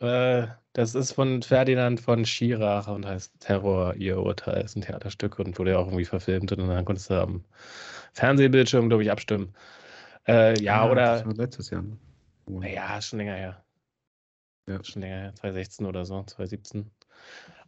[0.00, 4.62] Ja, äh, das ist von Ferdinand von Schirach und heißt Terror, ihr Urteil.
[4.62, 7.44] Ist ein Theaterstück und wurde ja auch irgendwie verfilmt und dann konntest du am
[8.12, 9.54] Fernsehbildschirm, glaube ich, abstimmen.
[10.26, 11.12] Äh, ja, ah, oder.
[11.16, 11.82] Das war letztes Jahr.
[11.82, 11.96] Ne?
[12.46, 13.64] Naja, schon länger her.
[14.68, 14.84] Ja.
[14.84, 16.90] Schon länger her, 2016 oder so, 2017.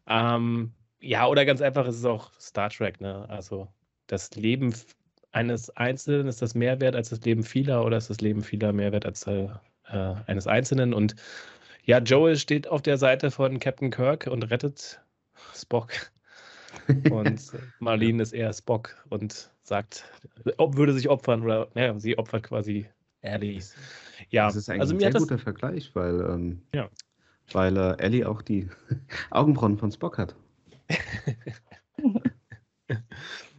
[0.07, 3.27] Ähm, ja, oder ganz einfach ist es auch Star Trek, ne?
[3.29, 3.69] Also
[4.07, 4.75] das Leben
[5.33, 8.73] eines Einzelnen ist das mehr wert als das Leben vieler oder ist das Leben vieler
[8.73, 9.49] mehr wert als äh,
[10.27, 10.93] eines Einzelnen?
[10.93, 11.17] Und
[11.85, 15.01] ja, Joel steht auf der Seite von Captain Kirk und rettet
[15.55, 15.93] Spock.
[17.11, 20.05] Und Marlene ist eher Spock und sagt,
[20.57, 22.89] ob würde sich opfern oder naja, sie opfert quasi
[23.23, 23.61] Ellie.
[24.29, 26.89] Ja, das ist eigentlich also ein sehr guter Vergleich, weil, ähm, ja.
[27.53, 28.69] weil äh, Ellie auch die
[29.31, 30.37] Augenbrauen von Spock hat.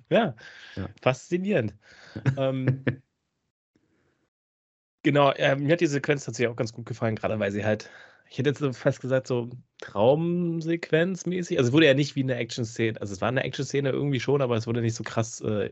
[0.10, 0.36] ja,
[0.76, 1.76] ja, faszinierend.
[2.38, 2.84] ähm,
[5.04, 7.90] genau, äh, mir hat die Sequenz tatsächlich auch ganz gut gefallen, gerade weil sie halt
[8.32, 9.50] ich hätte jetzt fast gesagt, so
[9.82, 11.58] Traumsequenz-mäßig.
[11.58, 13.02] Also es wurde ja nicht wie eine Action-Szene.
[13.02, 15.70] Also es war eine Action-Szene irgendwie schon, aber es wurde nicht so krass äh,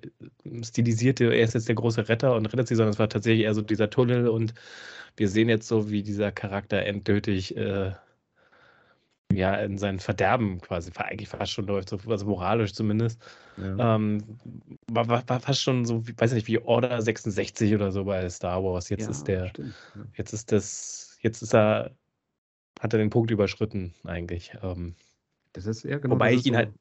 [0.62, 1.22] stilisiert.
[1.22, 3.62] Er ist jetzt der große Retter und rettet sie, sondern es war tatsächlich eher so
[3.62, 4.54] dieser Tunnel und
[5.16, 7.94] wir sehen jetzt so, wie dieser Charakter endgültig äh,
[9.32, 13.22] ja in sein Verderben quasi eigentlich fast schon läuft, so, also moralisch zumindest.
[13.56, 13.96] Ja.
[13.96, 14.38] Ähm,
[14.92, 18.62] war, war, war, fast schon so, weiß nicht, wie Order 66 oder so bei Star
[18.62, 18.90] Wars.
[18.90, 19.74] Jetzt ja, ist der, stimmt,
[20.18, 21.92] jetzt ist das, jetzt ist er
[22.80, 24.54] hat er den Punkt überschritten eigentlich.
[24.62, 24.96] Ähm,
[25.54, 26.16] das ist ja genau.
[26.16, 26.72] Wobei ich ihn so halt.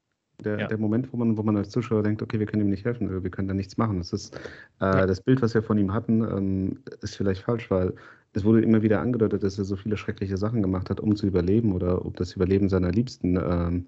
[0.44, 0.66] Der, ja.
[0.68, 3.24] der, Moment, wo man, wo man als Zuschauer denkt, okay, wir können ihm nicht helfen,
[3.24, 3.98] wir können da nichts machen.
[3.98, 4.36] Das ist
[4.80, 5.04] äh, ja.
[5.04, 7.92] das Bild, was wir von ihm hatten, ähm, ist vielleicht falsch, weil
[8.34, 11.26] es wurde immer wieder angedeutet, dass er so viele schreckliche Sachen gemacht hat, um zu
[11.26, 13.86] überleben oder um das Überleben seiner Liebsten ähm,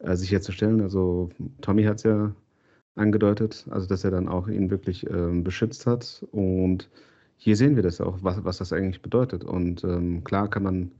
[0.00, 0.82] äh, sicherzustellen.
[0.82, 1.30] Also
[1.62, 2.34] Tommy hat es ja
[2.94, 6.26] angedeutet, also dass er dann auch ihn wirklich ähm, beschützt hat.
[6.32, 6.90] Und
[7.36, 9.44] hier sehen wir das auch, was, was das eigentlich bedeutet.
[9.44, 10.90] Und ähm, klar kann man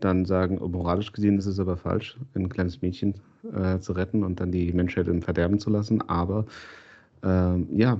[0.00, 3.14] dann sagen, oh, moralisch gesehen ist es aber falsch, ein kleines Mädchen
[3.54, 6.02] äh, zu retten und dann die Menschheit im Verderben zu lassen.
[6.08, 6.46] Aber
[7.22, 7.98] ähm, ja,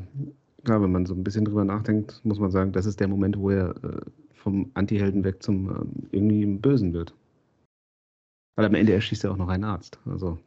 [0.65, 3.39] klar, wenn man so ein bisschen drüber nachdenkt, muss man sagen, das ist der Moment,
[3.39, 4.01] wo er äh,
[4.35, 7.15] vom Antihelden weg zum äh, irgendwie Bösen wird.
[8.57, 9.99] Weil am Ende erschießt er auch noch einen Arzt.
[10.07, 10.39] Also,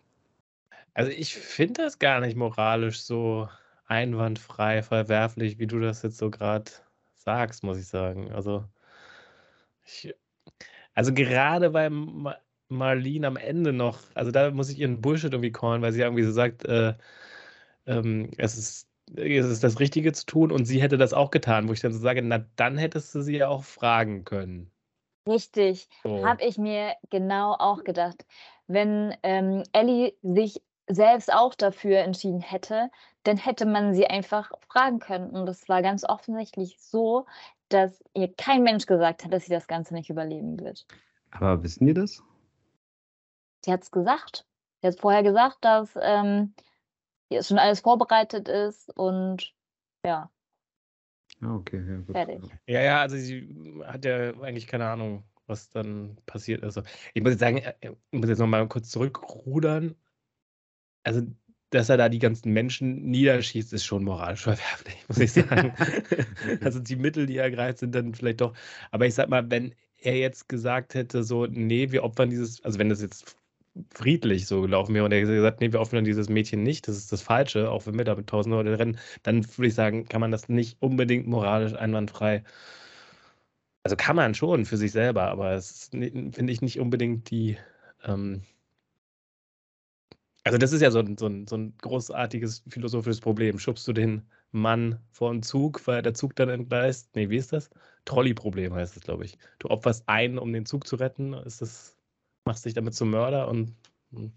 [0.93, 3.49] also ich finde das gar nicht moralisch so
[3.85, 6.71] einwandfrei, verwerflich, wie du das jetzt so gerade
[7.15, 8.31] sagst, muss ich sagen.
[8.31, 8.63] Also
[9.83, 10.13] ich,
[10.97, 11.91] also gerade bei
[12.69, 16.23] Marlene am Ende noch, also da muss ich ihren Bullshit irgendwie callen, weil sie irgendwie
[16.23, 16.95] so sagt, äh,
[17.85, 21.69] ähm, es ist es ist das Richtige zu tun und sie hätte das auch getan,
[21.69, 24.71] wo ich dann so sage, na dann hättest du sie ja auch fragen können.
[25.29, 26.25] Richtig, so.
[26.25, 28.25] habe ich mir genau auch gedacht.
[28.65, 32.89] Wenn ähm, Ellie sich selbst auch dafür entschieden hätte,
[33.27, 35.31] dann hätte man sie einfach fragen können.
[35.31, 37.25] Und das war ganz offensichtlich so,
[37.67, 40.87] dass ihr kein Mensch gesagt hat, dass sie das Ganze nicht überleben wird.
[41.31, 42.23] Aber wissen wir das?
[43.65, 44.45] Sie hat es gesagt.
[44.81, 46.53] Sie hat vorher gesagt, dass ähm,
[47.29, 49.53] jetzt schon alles vorbereitet ist und
[50.05, 50.31] ja.
[51.41, 52.11] Ah, okay, ja, gut.
[52.13, 52.41] Fertig.
[52.65, 56.77] Ja, ja, also sie hat ja eigentlich keine Ahnung, was dann passiert ist.
[56.77, 59.95] Also, ich muss jetzt sagen, äh, ich muss jetzt nochmal kurz zurückrudern.
[61.03, 61.23] Also
[61.69, 65.73] dass er da die ganzen Menschen niederschießt, ist schon moralisch verwerflich, muss ich sagen.
[66.61, 68.53] also die Mittel, die er ergreift, sind dann vielleicht doch.
[68.91, 72.79] Aber ich sag mal, wenn er jetzt gesagt hätte, so, nee, wir opfern dieses, also
[72.79, 73.35] wenn das jetzt
[73.93, 77.11] friedlich so gelaufen wäre und er gesagt, nee, wir opfern dieses Mädchen nicht, das ist
[77.11, 80.21] das Falsche, auch wenn wir da mit tausend Leuten rennen, dann würde ich sagen, kann
[80.21, 82.43] man das nicht unbedingt moralisch einwandfrei.
[83.83, 87.57] Also kann man schon für sich selber, aber es finde ich nicht unbedingt die
[88.03, 88.41] ähm,
[90.47, 93.59] also das ist ja so ein, so ein, so ein großartiges philosophisches Problem.
[93.59, 97.15] Schubst du den Mann vor den Zug, weil der Zug dann entgleist?
[97.15, 97.69] Nee, wie ist das?
[98.05, 99.37] Trolley-Problem heißt es, glaube ich.
[99.59, 101.33] Du opferst einen, um den Zug zu retten.
[101.33, 101.97] Ist das
[102.47, 103.75] machst dich damit zum Mörder und.
[104.11, 104.33] und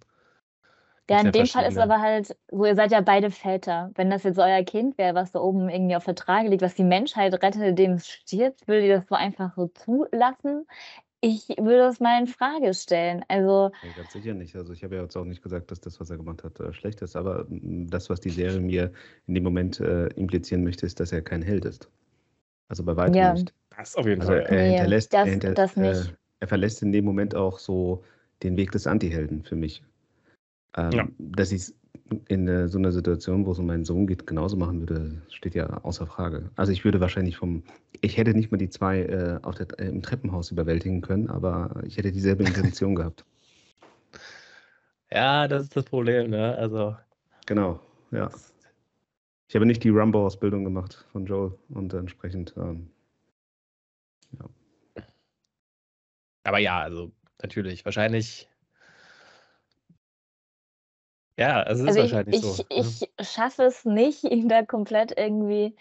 [1.09, 3.91] Ja, in dem Fall ist aber halt so, ihr seid ja beide Väter.
[3.95, 6.75] Wenn das jetzt euer Kind wäre, was da oben irgendwie auf der Trage liegt, was
[6.75, 10.67] die Menschheit rettet, indem es stirbt, würdet ihr das so einfach so zulassen?
[11.23, 13.25] Ich würde das mal in Frage stellen.
[13.29, 14.57] Also, Nee, ganz sicher nicht.
[14.57, 16.73] Also ich habe ja jetzt auch nicht gesagt, dass das, was er gemacht hat, äh,
[16.73, 18.91] schlecht ist, aber mm, das, was die Serie mir
[19.27, 21.91] in dem Moment äh, implizieren möchte, ist, dass er kein Held ist.
[22.69, 23.33] Also bei weitem Ja.
[23.35, 23.53] nicht.
[23.77, 24.43] Das auf jeden Also Fall.
[24.43, 26.15] er Nee, hinterlässt, das- er, hinter, das äh, nicht.
[26.41, 28.03] er verlässt in dem Moment auch so
[28.43, 29.83] den Weg des Antihelden für mich.
[30.77, 31.09] Ähm, Ja.
[31.19, 31.75] Dass ich es
[32.29, 35.67] in so einer Situation, wo es um meinen Sohn geht, genauso machen würde, steht ja
[35.83, 36.51] außer Frage.
[36.57, 37.63] Also ich würde wahrscheinlich vom,
[38.01, 41.83] ich hätte nicht mal die zwei äh, auf der, äh, im Treppenhaus überwältigen können, aber
[41.87, 43.25] ich hätte dieselbe Intention gehabt.
[45.13, 46.57] Ja, das ist das Problem, ne?
[46.57, 46.97] Also.
[47.47, 48.31] Genau, ja.
[49.49, 52.91] Ich habe nicht die Rumble-Ausbildung gemacht von Joel und entsprechend, ähm,
[56.51, 58.50] Aber ja, also natürlich, wahrscheinlich.
[61.41, 62.63] Ja, es ist also ich, wahrscheinlich ich, so.
[62.63, 62.67] ne?
[62.69, 65.75] ich schaffe es nicht, ihn da komplett irgendwie,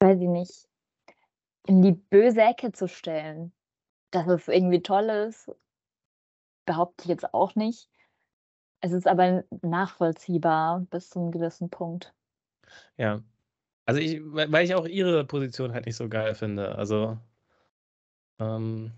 [0.00, 0.68] weiß ich nicht,
[1.66, 3.52] in die böse Ecke zu stellen.
[4.10, 5.50] Dass es irgendwie toll ist,
[6.66, 7.90] behaupte ich jetzt auch nicht.
[8.80, 12.14] Es ist aber nachvollziehbar bis zu einem gewissen Punkt.
[12.96, 13.22] Ja.
[13.86, 16.74] Also ich, weil weil ich auch ihre Position halt nicht so geil finde.
[16.76, 17.18] Also.
[18.38, 18.92] Ähm,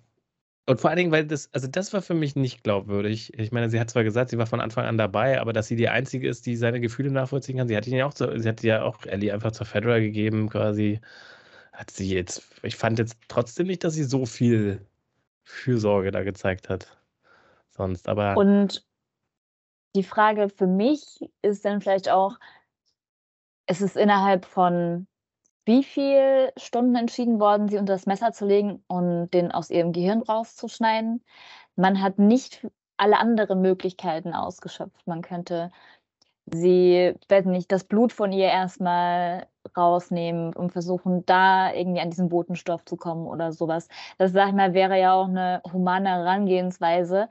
[0.67, 3.37] und vor allen Dingen, weil das, also das war für mich nicht glaubwürdig.
[3.39, 5.77] Ich meine, sie hat zwar gesagt, sie war von Anfang an dabei, aber dass sie
[5.77, 7.69] die Einzige ist, die seine Gefühle nachvollziehen kann.
[7.69, 10.49] Sie hat ihn ja auch, zu, sie hat ja auch Ellie einfach zur Fedra gegeben,
[10.49, 11.01] quasi.
[11.73, 14.87] Hat sie jetzt, ich fand jetzt trotzdem nicht, dass sie so viel
[15.45, 16.99] Fürsorge da gezeigt hat.
[17.71, 18.37] Sonst, aber.
[18.37, 18.85] Und
[19.97, 21.03] die Frage für mich
[21.43, 22.39] ist dann vielleicht auch,
[23.67, 25.07] ist es innerhalb von
[25.65, 29.93] wie viel Stunden entschieden worden, sie unter das Messer zu legen und den aus ihrem
[29.93, 31.25] Gehirn rauszuschneiden?
[31.77, 35.07] Man hat nicht alle anderen Möglichkeiten ausgeschöpft.
[35.07, 35.71] Man könnte
[36.47, 39.47] sie, weiß nicht, das Blut von ihr erstmal
[39.77, 43.89] rausnehmen und versuchen, da irgendwie an diesen Botenstoff zu kommen oder sowas.
[44.19, 47.29] Das, sag ich mal, wäre ja auch eine humane Herangehensweise.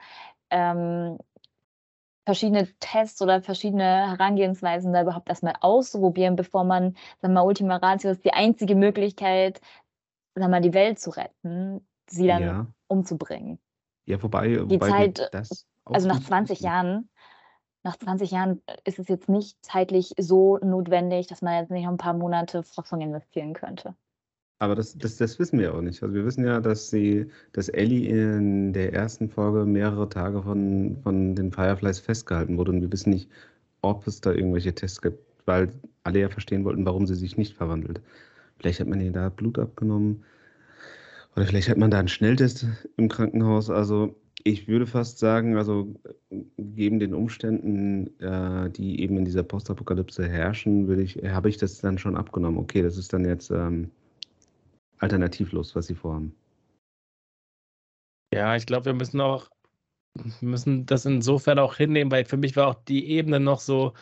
[0.52, 1.18] Ähm,
[2.26, 8.12] verschiedene Tests oder verschiedene Herangehensweisen da überhaupt erstmal auszuprobieren, bevor man, sag mal, Ultima Ratio
[8.12, 9.62] ist die einzige Möglichkeit,
[10.36, 12.68] sag mal, die Welt zu retten, sie dann ja.
[12.88, 13.60] umzubringen.
[14.06, 15.32] Ja, wobei, Die wobei wir Zeit,
[15.86, 16.66] Also nach nicht 20 wissen.
[16.66, 17.10] Jahren,
[17.84, 21.92] nach 20 Jahren ist es jetzt nicht zeitlich so notwendig, dass man jetzt nicht noch
[21.92, 23.96] ein paar Monate Forschung investieren könnte.
[24.60, 26.04] Aber das, das, das wissen wir auch nicht.
[26.04, 30.98] Also wir wissen ja, dass sie, dass Ellie in der ersten Folge mehrere Tage von,
[31.02, 33.30] von den Fireflies festgehalten wurde und wir wissen nicht,
[33.82, 35.72] ob es da irgendwelche Tests gibt, weil
[36.04, 38.02] alle ja verstehen wollten, warum sie sich nicht verwandelt.
[38.58, 40.26] Vielleicht hat man ihr da Blut abgenommen
[41.38, 42.66] oder vielleicht hat man da einen Schnelltest
[42.98, 43.70] im Krankenhaus.
[43.70, 45.96] Also ich würde fast sagen, also
[46.58, 51.80] gegeben den Umständen, äh, die eben in dieser Postapokalypse herrschen, würde ich, habe ich das
[51.80, 52.60] dann schon abgenommen.
[52.60, 53.92] Okay, das ist dann jetzt ähm,
[55.00, 56.36] alternativlos, was sie vorhaben.
[58.34, 59.50] Ja, ich glaube, wir müssen auch,
[60.42, 63.94] müssen das insofern auch hinnehmen, weil für mich war auch die Ebene noch so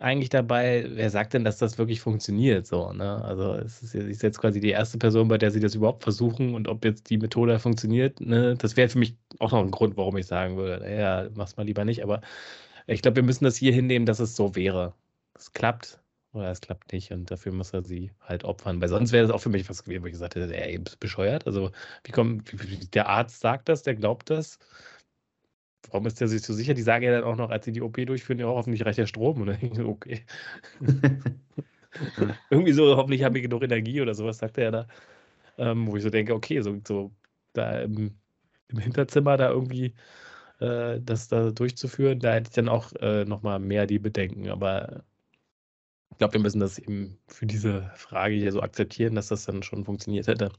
[0.00, 2.66] eigentlich dabei, wer sagt denn, dass das wirklich funktioniert?
[2.66, 3.22] So, ne?
[3.24, 6.54] Also es ist, ist jetzt quasi die erste Person, bei der sie das überhaupt versuchen
[6.54, 8.54] und ob jetzt die Methode funktioniert, ne?
[8.56, 11.64] Das wäre für mich auch noch ein Grund, warum ich sagen würde, naja, mach's mal
[11.66, 12.02] lieber nicht.
[12.02, 12.20] Aber
[12.86, 14.94] ich glaube, wir müssen das hier hinnehmen, dass es so wäre.
[15.34, 16.00] Es klappt
[16.38, 18.80] oder es klappt nicht und dafür muss er sie halt opfern.
[18.80, 20.96] Weil sonst wäre das auch für mich was gewesen, wo ich gesagt hätte, ey, bist
[20.96, 21.46] du bescheuert.
[21.46, 21.70] Also,
[22.04, 22.52] wie kommt,
[22.94, 24.58] der Arzt sagt das, der glaubt das.
[25.90, 26.74] Warum ist der sich so sicher?
[26.74, 29.06] Die sagen ja dann auch noch, als sie die OP durchführen, ja, hoffentlich reicht der
[29.06, 29.40] Strom.
[29.40, 30.24] Und dann denke ich so, okay.
[32.50, 34.88] Irgendwie so, hoffentlich habe ich genug Energie oder sowas, sagt er ja da.
[35.58, 37.12] Ähm, wo ich so denke, okay, so, so
[37.52, 38.18] da im,
[38.68, 39.94] im Hinterzimmer da irgendwie
[40.60, 44.48] äh, das da durchzuführen, da hätte ich dann auch äh, nochmal mehr die Bedenken.
[44.50, 45.04] Aber
[46.10, 49.62] ich glaube, wir müssen das eben für diese Frage hier so akzeptieren, dass das dann
[49.62, 50.50] schon funktioniert hätte.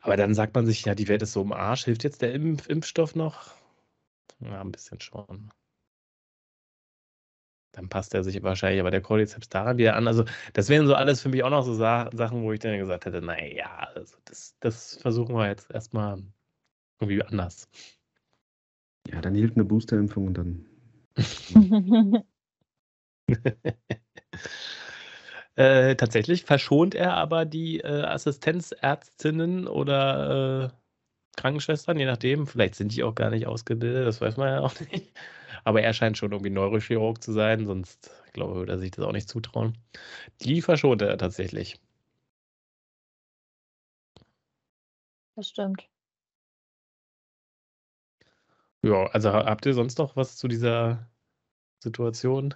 [0.00, 1.84] Aber dann sagt man sich, ja, die Welt ist so im Arsch.
[1.84, 3.52] Hilft jetzt der Impf Impfstoff noch?
[4.40, 5.50] Ja, ein bisschen schon.
[7.72, 10.06] Dann passt er sich wahrscheinlich aber der Cordyceps daran wieder an.
[10.06, 12.76] Also, das wären so alles für mich auch noch so Sa Sachen, wo ich dann
[12.78, 16.22] gesagt hätte, naja, also das, das versuchen wir jetzt erstmal
[17.00, 17.68] irgendwie anders.
[19.08, 20.66] Ja, dann hilft eine Boosterimpfung und dann.
[25.56, 32.46] Äh, tatsächlich verschont er aber die äh, Assistenzärztinnen oder äh, Krankenschwestern, je nachdem.
[32.46, 35.12] Vielleicht sind die auch gar nicht ausgebildet, das weiß man ja auch nicht.
[35.64, 39.04] Aber er scheint schon irgendwie Neurochirurg zu sein, sonst glaube ich, würde er sich das
[39.04, 39.78] auch nicht zutrauen.
[40.42, 41.80] Die verschont er tatsächlich.
[45.36, 45.90] Das stimmt.
[48.84, 51.08] Ja, also habt ihr sonst noch was zu dieser
[51.80, 52.54] Situation?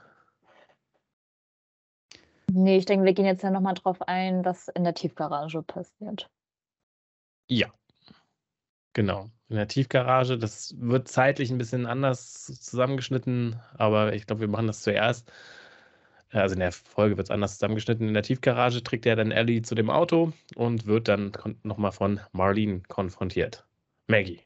[2.52, 6.30] Nee, ich denke, wir gehen jetzt ja nochmal drauf ein, was in der Tiefgarage passiert.
[7.48, 7.72] Ja.
[8.92, 9.30] Genau.
[9.48, 14.66] In der Tiefgarage, das wird zeitlich ein bisschen anders zusammengeschnitten, aber ich glaube, wir machen
[14.66, 15.30] das zuerst.
[16.30, 18.08] Also in der Folge wird es anders zusammengeschnitten.
[18.08, 21.32] In der Tiefgarage trägt er dann Ellie zu dem Auto und wird dann
[21.62, 23.64] nochmal von Marlene konfrontiert.
[24.08, 24.40] Maggie.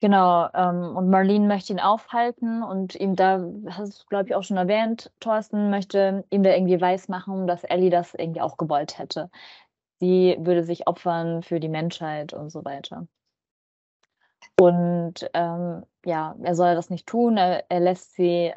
[0.00, 3.40] Genau, ähm, und Marlene möchte ihn aufhalten und ihm da,
[3.70, 7.90] hast du, glaube ich, auch schon erwähnt, Thorsten möchte ihm da irgendwie weismachen, dass Ellie
[7.90, 9.28] das irgendwie auch gewollt hätte.
[10.00, 13.08] Sie würde sich opfern für die Menschheit und so weiter.
[14.60, 18.52] Und ähm, ja, er soll das nicht tun, er, er lässt sie,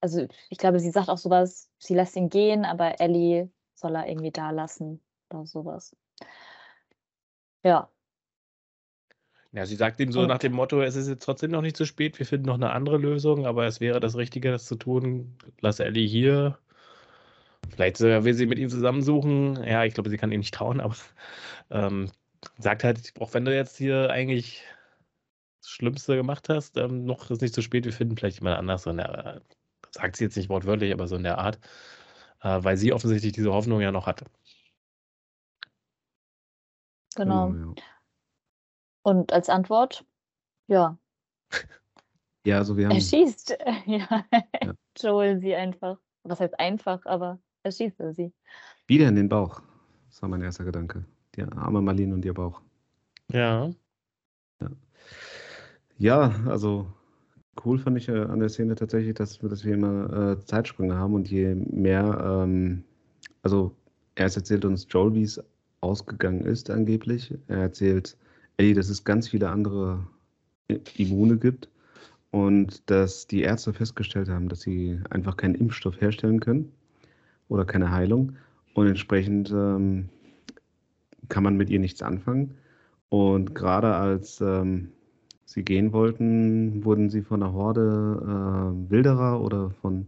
[0.00, 4.06] also ich glaube, sie sagt auch sowas, sie lässt ihn gehen, aber Ellie soll er
[4.08, 5.94] irgendwie da lassen oder sowas.
[7.62, 7.88] Ja,
[9.58, 11.84] ja, sie sagt ihm so nach dem Motto, es ist jetzt trotzdem noch nicht zu
[11.84, 15.36] spät, wir finden noch eine andere Lösung, aber es wäre das Richtige, das zu tun.
[15.60, 16.58] Lass Ellie hier.
[17.68, 19.60] Vielleicht will sie mit ihm zusammensuchen.
[19.64, 20.94] Ja, ich glaube, sie kann ihm nicht trauen, aber
[21.70, 22.08] ähm,
[22.58, 24.62] sagt halt, auch wenn du jetzt hier eigentlich
[25.60, 28.84] das Schlimmste gemacht hast, ähm, noch ist nicht zu spät, wir finden vielleicht jemand anders.
[28.84, 29.42] So der,
[29.90, 31.58] sagt sie jetzt nicht wortwörtlich, aber so in der Art,
[32.42, 34.26] äh, weil sie offensichtlich diese Hoffnung ja noch hatte.
[37.16, 37.48] Genau.
[37.48, 37.97] genau ja.
[39.08, 40.04] Und als Antwort,
[40.66, 40.98] ja.
[42.44, 42.94] Ja, also wir haben.
[42.94, 43.56] Er schießt.
[43.86, 44.26] Ja.
[44.62, 44.74] ja.
[44.98, 45.96] Joel sie einfach.
[46.24, 48.34] Was heißt einfach, aber er schießt sie.
[48.86, 49.62] Wieder in den Bauch.
[50.10, 51.06] Das war mein erster Gedanke.
[51.34, 52.60] Die arme Marlene und ihr Bauch.
[53.32, 53.70] Ja.
[54.60, 54.70] Ja,
[55.96, 56.92] ja also
[57.64, 61.14] cool fand ich äh, an der Szene tatsächlich, dass, dass wir immer äh, Zeitsprünge haben
[61.14, 62.84] und je mehr, ähm,
[63.40, 63.74] also
[64.16, 65.42] erst erzählt uns Joel, wie es
[65.80, 67.32] ausgegangen ist angeblich.
[67.46, 68.18] Er erzählt
[68.58, 70.06] Ellie, dass es ganz viele andere
[70.96, 71.68] Immune gibt
[72.30, 76.72] und dass die Ärzte festgestellt haben, dass sie einfach keinen Impfstoff herstellen können
[77.48, 78.34] oder keine Heilung
[78.74, 80.08] und entsprechend ähm,
[81.28, 82.54] kann man mit ihr nichts anfangen.
[83.10, 84.88] Und gerade als ähm,
[85.44, 90.06] sie gehen wollten, wurden sie von einer Horde äh, Wilderer oder von,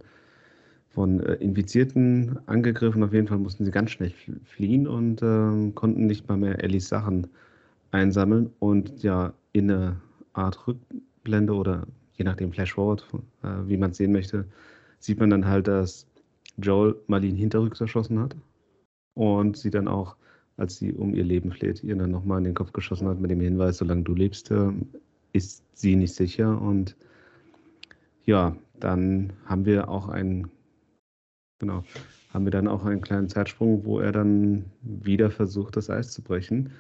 [0.91, 3.03] von äh, Infizierten angegriffen.
[3.03, 4.13] Auf jeden Fall mussten sie ganz schnell
[4.45, 7.29] fliehen und äh, konnten nicht mal mehr Ellis Sachen
[7.91, 10.01] einsammeln und ja in eine
[10.33, 13.07] Art Rückblende oder je nachdem Flashforward,
[13.43, 14.45] äh, wie man es sehen möchte,
[14.99, 16.07] sieht man dann halt, dass
[16.59, 18.37] Joel Marlene hinterrücks erschossen hat
[19.15, 20.17] und sie dann auch,
[20.57, 23.31] als sie um ihr Leben fleht, ihr dann nochmal in den Kopf geschossen hat mit
[23.31, 24.71] dem Hinweis, solange du lebst, äh,
[25.33, 26.97] ist sie nicht sicher und
[28.25, 30.51] ja, dann haben wir auch einen,
[31.59, 31.85] genau,
[32.33, 36.23] haben wir dann auch einen kleinen Zeitsprung, wo er dann wieder versucht, das Eis zu
[36.23, 36.71] brechen.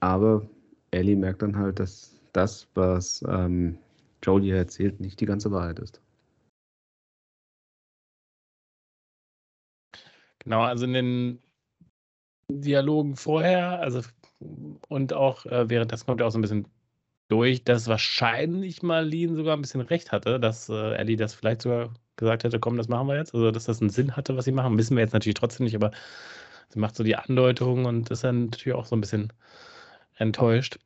[0.00, 0.46] Aber
[0.92, 3.78] Ellie merkt dann halt, dass das, was ähm,
[4.22, 6.00] Joel ihr erzählt, nicht die ganze Wahrheit ist.
[10.38, 11.42] Genau, also in den
[12.48, 14.02] Dialogen vorher, also
[14.88, 16.66] und auch äh, während das kommt ja auch so ein bisschen
[17.28, 21.94] durch, dass wahrscheinlich Marlene sogar ein bisschen recht hatte, dass äh, Ellie das vielleicht sogar
[22.16, 23.34] gesagt hätte, komm, das machen wir jetzt.
[23.34, 25.76] Also dass das einen Sinn hatte, was sie machen, wissen wir jetzt natürlich trotzdem nicht,
[25.76, 25.92] aber
[26.68, 29.32] sie macht so die Andeutung und ist dann natürlich auch so ein bisschen
[30.22, 30.78] enttäuscht.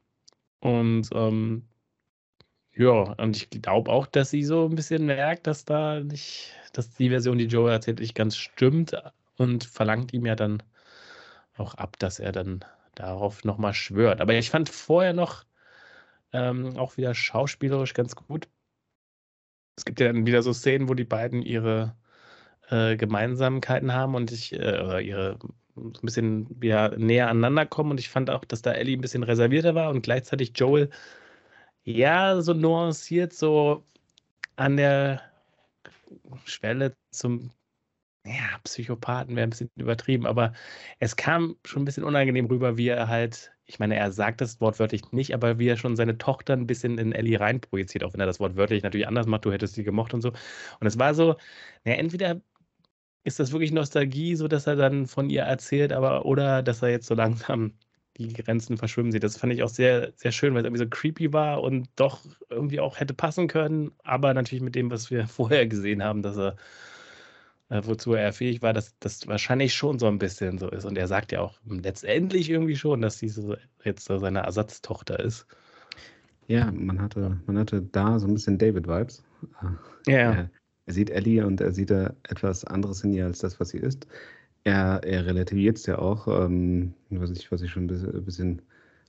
[0.60, 1.68] Und ähm,
[2.72, 6.90] ja, und ich glaube auch, dass sie so ein bisschen merkt, dass da nicht, dass
[6.90, 8.94] die Version, die Joe erzählt, nicht ganz stimmt
[9.36, 10.62] und verlangt ihm ja dann
[11.56, 12.64] auch ab, dass er dann
[12.94, 14.20] darauf nochmal schwört.
[14.20, 15.44] Aber ich fand vorher noch
[16.32, 18.48] ähm, auch wieder schauspielerisch ganz gut.
[19.76, 21.96] Es gibt ja dann wieder so Szenen, wo die beiden ihre
[22.68, 25.38] äh, Gemeinsamkeiten haben und ich, äh, ihre
[25.76, 27.92] ein bisschen wieder näher aneinander kommen.
[27.92, 30.90] Und ich fand auch, dass da Ellie ein bisschen reservierter war und gleichzeitig Joel
[31.84, 33.84] ja so nuanciert, so
[34.56, 35.22] an der
[36.44, 37.50] Schwelle zum
[38.26, 40.52] ja, Psychopathen wäre ein bisschen übertrieben, aber
[40.98, 44.60] es kam schon ein bisschen unangenehm rüber, wie er halt, ich meine, er sagt das
[44.60, 48.20] wortwörtlich nicht, aber wie er schon seine Tochter ein bisschen in Ellie reinprojiziert, auch wenn
[48.20, 50.30] er das wortwörtlich natürlich anders macht, du hättest sie gemocht und so.
[50.80, 51.36] Und es war so,
[51.84, 52.40] ja, entweder
[53.26, 56.90] ist das wirklich Nostalgie, so dass er dann von ihr erzählt, aber oder dass er
[56.90, 57.72] jetzt so langsam
[58.18, 59.24] die Grenzen verschwimmen sieht.
[59.24, 62.24] Das fand ich auch sehr, sehr schön, weil es irgendwie so creepy war und doch
[62.50, 66.36] irgendwie auch hätte passen können, aber natürlich mit dem, was wir vorher gesehen haben, dass
[66.38, 66.54] er,
[67.68, 70.84] äh, wozu er fähig war, dass das wahrscheinlich schon so ein bisschen so ist.
[70.84, 75.46] Und er sagt ja auch letztendlich irgendwie schon, dass diese jetzt so seine Ersatztochter ist.
[76.46, 79.24] Ja, man hatte, man hatte da so ein bisschen David-Vibes.
[80.06, 80.32] Ja.
[80.32, 80.50] Er,
[80.86, 83.78] er sieht Ellie und er sieht da etwas anderes in ihr als das, was sie
[83.78, 84.06] ist.
[84.64, 88.62] Er, er relativiert es ja auch, ähm, was, ich, was ich schon ein bisschen,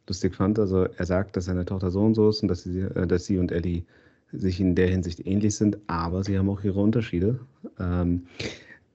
[0.07, 0.57] lustig fand.
[0.57, 3.25] Also er sagt, dass seine Tochter so und so ist und dass sie, äh, dass
[3.25, 3.83] sie und Ellie
[4.31, 7.39] sich in der Hinsicht ähnlich sind, aber sie haben auch ihre Unterschiede.
[7.79, 8.23] Ähm,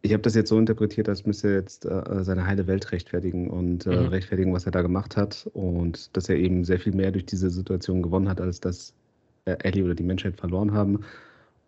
[0.02, 3.48] ich habe das jetzt so interpretiert, als müsste er jetzt äh, seine heile Welt rechtfertigen
[3.48, 4.06] und äh, mhm.
[4.08, 7.50] rechtfertigen, was er da gemacht hat und dass er eben sehr viel mehr durch diese
[7.50, 8.94] Situation gewonnen hat, als dass
[9.44, 11.00] äh, Ellie oder die Menschheit verloren haben.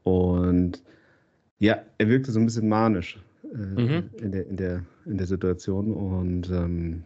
[0.02, 0.82] Und
[1.64, 4.10] ja, er wirkte so ein bisschen manisch äh, mhm.
[4.20, 7.04] in, der, in, der, in der Situation und ähm,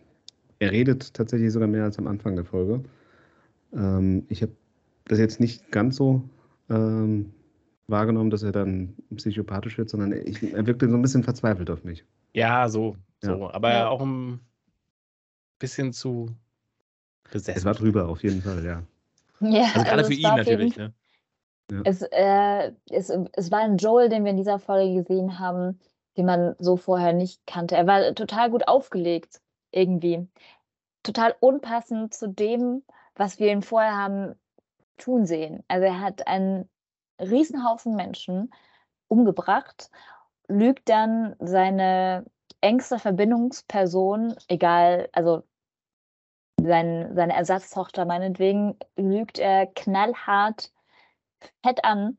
[0.59, 2.83] er redet tatsächlich sogar mehr als am Anfang der Folge.
[3.73, 4.53] Ähm, ich habe
[5.05, 6.23] das jetzt nicht ganz so
[6.69, 7.33] ähm,
[7.87, 11.85] wahrgenommen, dass er dann psychopathisch wird, sondern ich, er wirkte so ein bisschen verzweifelt auf
[11.85, 12.05] mich.
[12.35, 12.97] Ja, so.
[13.23, 13.31] so.
[13.31, 13.55] Ja.
[13.55, 13.89] Aber ja.
[13.89, 14.41] auch ein
[15.61, 16.35] bisschen zu
[17.31, 17.59] besessen.
[17.59, 18.83] Es war drüber, auf jeden Fall, ja.
[19.41, 20.93] Ja, also gerade also für ihn natürlich, ne?
[21.85, 25.79] Es, äh, es, es war ein Joel, den wir in dieser Folge gesehen haben,
[26.17, 27.77] den man so vorher nicht kannte.
[27.77, 29.41] Er war total gut aufgelegt,
[29.71, 30.27] irgendwie.
[31.03, 32.83] Total unpassend zu dem,
[33.15, 34.35] was wir ihn vorher haben
[34.97, 35.63] tun sehen.
[35.69, 36.69] Also er hat einen
[37.21, 38.53] Riesenhaufen Menschen
[39.09, 39.91] umgebracht,
[40.49, 42.25] lügt dann seine
[42.61, 45.43] engste Verbindungsperson, egal, also
[46.61, 50.73] sein, seine Ersatztochter meinetwegen, lügt er knallhart
[51.63, 52.19] fett an.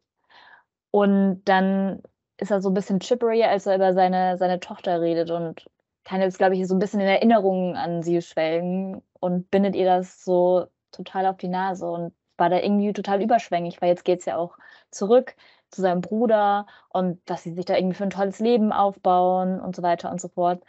[0.91, 2.01] Und dann
[2.37, 5.65] ist er so ein bisschen chippery, als er über seine, seine Tochter redet und
[6.03, 9.85] kann jetzt, glaube ich, so ein bisschen in Erinnerungen an sie schwelgen und bindet ihr
[9.85, 14.19] das so total auf die Nase und war da irgendwie total überschwänglich, weil jetzt geht
[14.19, 14.57] es ja auch
[14.91, 15.35] zurück
[15.69, 19.75] zu seinem Bruder und dass sie sich da irgendwie für ein tolles Leben aufbauen und
[19.75, 20.63] so weiter und so fort.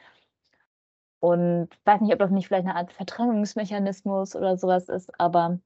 [1.20, 5.58] Und weiß nicht, ob das nicht vielleicht eine Art Verdrängungsmechanismus oder sowas ist, aber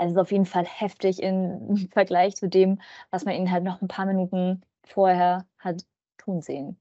[0.00, 2.80] es ist auf jeden Fall heftig im Vergleich zu dem,
[3.10, 5.84] was man ihn halt noch ein paar Minuten vorher hat
[6.18, 6.80] tun sehen.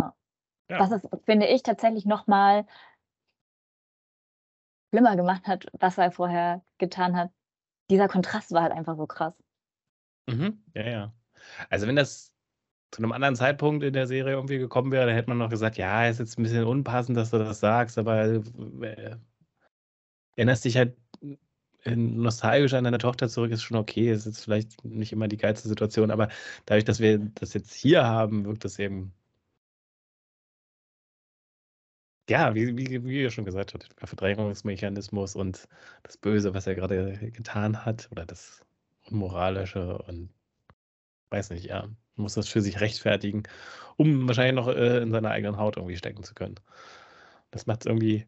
[0.00, 0.14] Ja.
[0.70, 0.80] Ja.
[0.80, 2.66] Was es, finde ich, tatsächlich nochmal
[4.92, 7.30] schlimmer gemacht hat, was er vorher getan hat.
[7.90, 9.34] Dieser Kontrast war halt einfach so krass.
[10.28, 10.62] Mhm.
[10.74, 11.14] Ja, ja.
[11.70, 12.32] Also wenn das
[12.90, 15.76] zu einem anderen Zeitpunkt in der Serie irgendwie gekommen wäre, dann hätte man noch gesagt,
[15.76, 19.16] ja, ist jetzt ein bisschen unpassend, dass du das sagst, aber äh,
[20.36, 20.96] erinnerst dich halt
[21.94, 24.10] nostalgisch an deine Tochter zurück, ist schon okay.
[24.10, 26.28] Ist vielleicht nicht immer die geilste Situation, aber
[26.66, 29.12] dadurch, dass wir das jetzt hier haben, wirkt das eben
[32.28, 35.68] ja, wie, wie, wie ihr schon gesagt habt, der Verdrängungsmechanismus und
[36.02, 38.62] das Böse, was er gerade getan hat, oder das
[39.04, 40.30] Unmoralische und
[41.30, 43.44] weiß nicht, ja, muss das für sich rechtfertigen,
[43.96, 46.56] um wahrscheinlich noch äh, in seiner eigenen Haut irgendwie stecken zu können.
[47.50, 48.26] Das macht es irgendwie,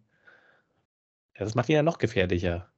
[1.35, 2.71] ja, das macht ihn ja noch gefährlicher.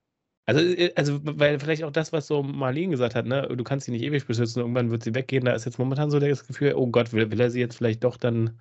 [0.51, 3.87] Also, äh, also, weil vielleicht auch das, was so Marlene gesagt hat, ne, du kannst
[3.87, 6.75] sie nicht ewig beschützen, irgendwann wird sie weggehen, da ist jetzt momentan so das Gefühl,
[6.75, 8.59] oh Gott, will, will er sie jetzt vielleicht doch dann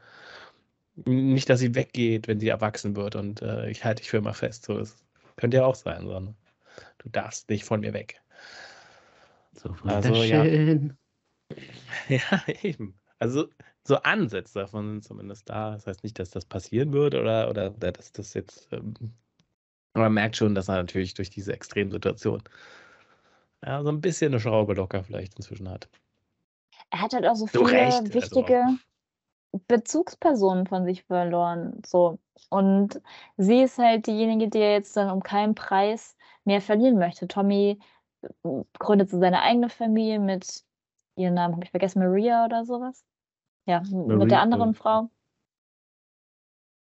[1.05, 4.33] nicht, dass sie weggeht, wenn sie erwachsen wird und äh, ich halte dich für immer
[4.33, 4.65] fest.
[4.65, 4.97] So, das
[5.35, 6.35] könnte ja auch sein, sondern
[6.99, 8.21] du darfst nicht von mir weg.
[9.53, 10.43] So also, ja.
[12.07, 12.99] ja, eben.
[13.17, 13.47] Also
[13.83, 15.71] so Ansätze davon sind zumindest da.
[15.71, 18.67] Das heißt nicht, dass das passieren wird oder, oder, oder dass das jetzt.
[18.71, 18.93] Ähm,
[19.93, 22.41] aber man merkt schon, dass er natürlich durch diese Extremsituation
[23.65, 25.89] ja, so ein bisschen eine Schraube locker vielleicht inzwischen hat.
[26.91, 28.77] Er hat halt auch so viele recht, also wichtige, also
[29.67, 31.81] Bezugspersonen von sich verloren.
[31.85, 32.19] So.
[32.49, 33.01] Und
[33.37, 36.15] sie ist halt diejenige, die er jetzt dann um keinen Preis
[36.45, 37.27] mehr verlieren möchte.
[37.27, 37.79] Tommy
[38.21, 40.63] äh, gründet so seine eigene Familie mit
[41.15, 43.03] ihren Namen, habe ich vergessen, Maria oder sowas.
[43.65, 45.09] Ja, Maria, mit der anderen Frau.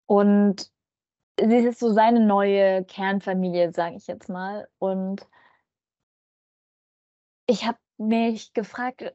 [0.07, 0.71] Und
[1.39, 4.68] sie ist so seine neue Kernfamilie, sage ich jetzt mal.
[4.78, 5.26] Und
[7.47, 9.14] ich habe mich gefragt,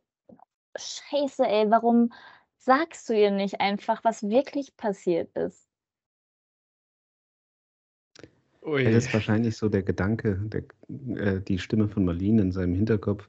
[0.76, 2.12] scheiße, ey, warum
[2.58, 5.68] sagst du ihr nicht einfach, was wirklich passiert ist?
[8.62, 8.86] Ui.
[8.86, 10.64] Das ist wahrscheinlich so der Gedanke, der,
[11.18, 13.28] äh, die Stimme von Marlene in seinem Hinterkopf,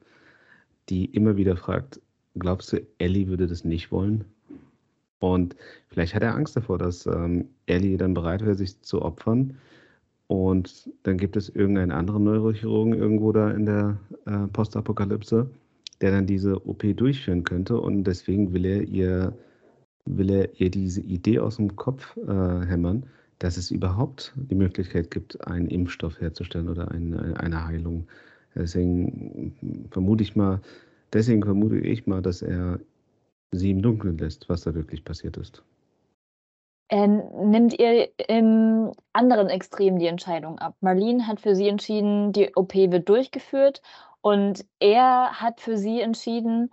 [0.87, 1.99] die immer wieder fragt,
[2.35, 4.34] glaubst du, Ellie würde das nicht wollen?
[5.19, 5.55] Und
[5.87, 9.57] vielleicht hat er Angst davor, dass ähm, Ellie dann bereit wäre, sich zu opfern.
[10.27, 15.49] Und dann gibt es irgendeinen anderen Neurochirurgen irgendwo da in der äh, Postapokalypse,
[16.01, 17.79] der dann diese OP durchführen könnte.
[17.79, 19.33] Und deswegen will er ihr,
[20.05, 23.05] will er ihr diese Idee aus dem Kopf äh, hämmern,
[23.39, 28.07] dass es überhaupt die Möglichkeit gibt, einen Impfstoff herzustellen oder eine, eine Heilung.
[28.55, 29.53] Deswegen
[29.91, 30.61] vermute ich mal,
[31.13, 32.79] deswegen vermute ich mal, dass er
[33.57, 35.63] sie im Dunkeln lässt, was da wirklich passiert ist.
[36.87, 40.75] Er nimmt ihr im anderen Extrem die Entscheidung ab.
[40.81, 43.81] Marlene hat für sie entschieden, die OP wird durchgeführt
[44.21, 46.71] und er hat für sie entschieden,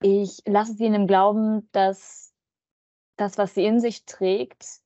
[0.00, 2.32] ich lasse sie in dem Glauben, dass
[3.16, 4.80] das, was sie in sich trägt,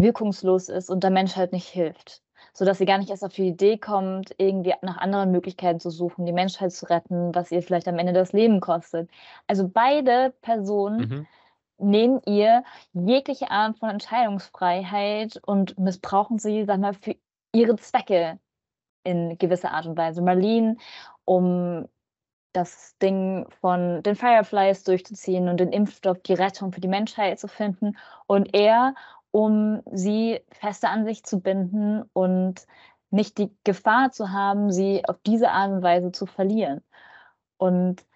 [0.00, 2.22] wirkungslos ist und der Mensch halt nicht hilft.
[2.56, 6.24] Sodass sie gar nicht erst auf die Idee kommt, irgendwie nach anderen Möglichkeiten zu suchen,
[6.24, 9.10] die Menschheit zu retten, was ihr vielleicht am Ende das Leben kostet.
[9.46, 11.26] Also beide Personen
[11.78, 11.90] mhm.
[11.90, 17.14] nehmen ihr jegliche Art von Entscheidungsfreiheit und missbrauchen sie, sag mal, für
[17.52, 18.38] ihre Zwecke
[19.04, 20.22] in gewisser Art und Weise.
[20.22, 20.78] Marlene,
[21.26, 21.86] um
[22.56, 27.48] das Ding von den Fireflies durchzuziehen und den Impfstoff, die Rettung für die Menschheit zu
[27.48, 27.98] finden.
[28.26, 28.94] Und er,
[29.36, 32.66] um sie fester an sich zu binden und
[33.10, 36.80] nicht die Gefahr zu haben, sie auf diese Art und Weise zu verlieren.
[37.58, 38.06] Und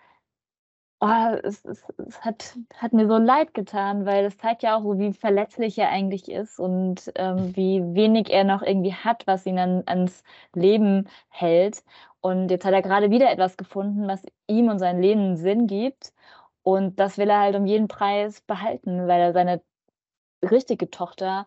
[1.01, 4.83] oh, es, es, es hat, hat, mir so leid getan, weil es zeigt ja auch,
[4.83, 9.45] so, wie verletzlich er eigentlich ist und ähm, wie wenig er noch irgendwie hat, was
[9.45, 11.85] ihn an, ans Leben hält.
[12.23, 16.15] Und jetzt hat er gerade wieder etwas gefunden, was ihm und seinem Leben Sinn gibt.
[16.63, 19.61] Und das will er halt um jeden Preis behalten, weil er seine
[20.43, 21.47] richtige Tochter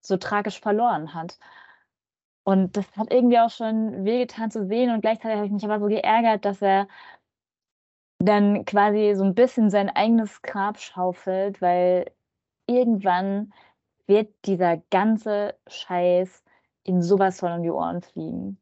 [0.00, 1.38] so tragisch verloren hat.
[2.44, 4.90] Und das hat irgendwie auch schon wehgetan zu sehen.
[4.90, 6.88] Und gleichzeitig habe ich mich aber so geärgert, dass er
[8.18, 12.12] dann quasi so ein bisschen sein eigenes Grab schaufelt, weil
[12.66, 13.52] irgendwann
[14.06, 16.44] wird dieser ganze Scheiß
[16.84, 18.58] in sowas von um die Ohren fliegen.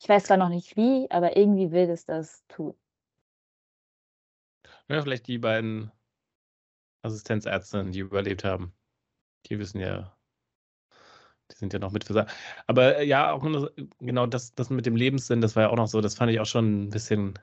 [0.00, 2.74] Ich weiß zwar noch nicht wie, aber irgendwie will es das tun.
[4.88, 5.92] Ja, vielleicht die beiden
[7.02, 8.72] Assistenzärztinnen, die überlebt haben.
[9.46, 10.14] Die wissen ja,
[11.50, 12.26] die sind ja noch mit für.
[12.66, 13.42] Aber äh, ja, auch
[14.00, 16.40] genau das, das mit dem Lebenssinn, das war ja auch noch so, das fand ich
[16.40, 17.38] auch schon ein bisschen,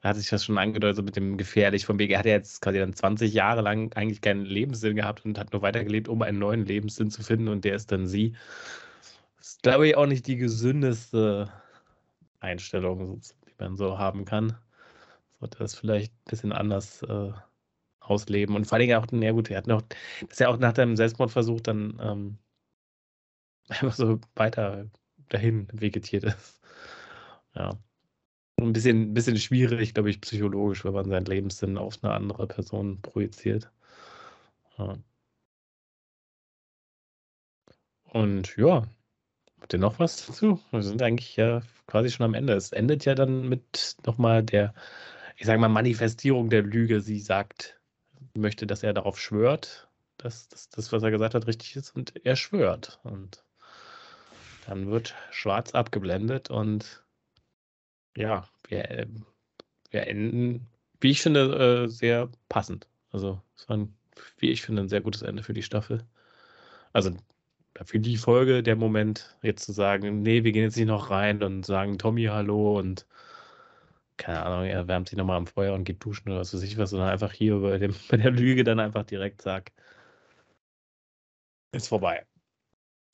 [0.00, 2.32] da hat sich das schon angedeutet, so mit dem gefährlich von wegen, er hat ja
[2.32, 6.22] jetzt quasi dann 20 Jahre lang eigentlich keinen Lebenssinn gehabt und hat nur weitergelebt, um
[6.22, 8.34] einen neuen Lebenssinn zu finden und der ist dann sie.
[9.38, 11.50] Das ist, glaube ich, auch nicht die gesündeste
[12.40, 14.56] Einstellung, die man so haben kann.
[15.40, 17.32] Sollte das vielleicht ein bisschen anders äh,
[18.10, 18.56] ausleben.
[18.56, 19.82] Und vor allem auch, na gut, er hat noch,
[20.28, 22.38] dass er auch nach dem Selbstmordversuch dann ähm,
[23.68, 24.90] einfach so weiter
[25.28, 26.60] dahin vegetiert ist.
[27.54, 27.70] Ja.
[28.60, 32.46] Ein bisschen, ein bisschen schwierig, glaube ich, psychologisch, wenn man seinen Lebenssinn auf eine andere
[32.46, 33.70] Person projiziert.
[34.78, 34.96] Ja.
[38.12, 38.86] Und ja,
[39.60, 40.60] Habt ihr noch was dazu?
[40.70, 42.54] Wir sind eigentlich ja quasi schon am Ende.
[42.54, 44.74] Es endet ja dann mit nochmal der,
[45.36, 47.00] ich sage mal, Manifestierung der Lüge.
[47.00, 47.79] Sie sagt,
[48.34, 52.36] möchte, dass er darauf schwört, dass das, was er gesagt hat, richtig ist und er
[52.36, 53.00] schwört.
[53.02, 53.44] Und
[54.66, 57.02] dann wird schwarz abgeblendet und
[58.16, 59.08] ja, wir,
[59.90, 60.66] wir enden,
[61.00, 62.88] wie ich finde, äh, sehr passend.
[63.10, 63.94] Also es war, ein,
[64.38, 66.04] wie ich finde, ein sehr gutes Ende für die Staffel.
[66.92, 67.12] Also
[67.84, 71.42] für die Folge der Moment, jetzt zu sagen, nee, wir gehen jetzt nicht noch rein
[71.42, 73.06] und sagen Tommy Hallo und
[74.20, 76.78] keine Ahnung, er wärmt sich nochmal am Feuer und geht duschen oder was weiß ich
[76.78, 79.72] was, sondern einfach hier bei, dem, bei der Lüge dann einfach direkt sagt,
[81.72, 82.26] ist vorbei.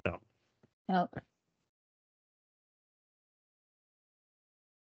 [0.04, 0.18] Ja.
[0.88, 1.08] Ja.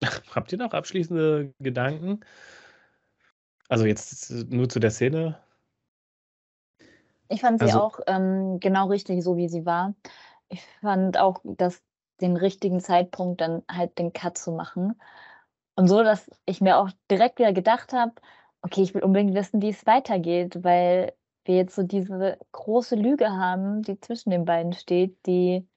[0.35, 2.21] Habt ihr noch abschließende Gedanken?
[3.69, 5.39] Also jetzt nur zu der Szene,
[7.27, 9.95] ich fand sie Also auch ähm, genau richtig, so wie sie war.
[10.49, 11.81] Ich fand auch, dass
[12.21, 14.99] den richtigen Zeitpunkt dann halt den Cut zu machen.
[15.75, 18.13] Und so, dass ich mir auch direkt wieder gedacht habe,
[18.61, 21.13] okay, ich will unbedingt wissen, wie es weitergeht, weil
[21.45, 25.67] wir jetzt so diese große Lüge haben, die zwischen den beiden steht, die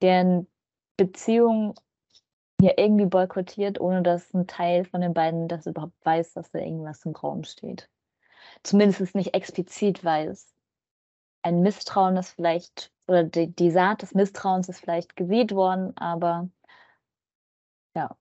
[0.00, 0.48] deren
[0.96, 1.74] Beziehung
[2.60, 6.58] ja irgendwie boykottiert, ohne dass ein Teil von den beiden das überhaupt weiß, dass da
[6.58, 7.88] irgendwas im Raum steht.
[8.62, 10.52] Zumindest nicht explizit weiß
[11.42, 16.48] ein Misstrauen ist vielleicht, oder die, die Saat des Misstrauens ist vielleicht gesät worden, aber
[17.94, 18.16] ja,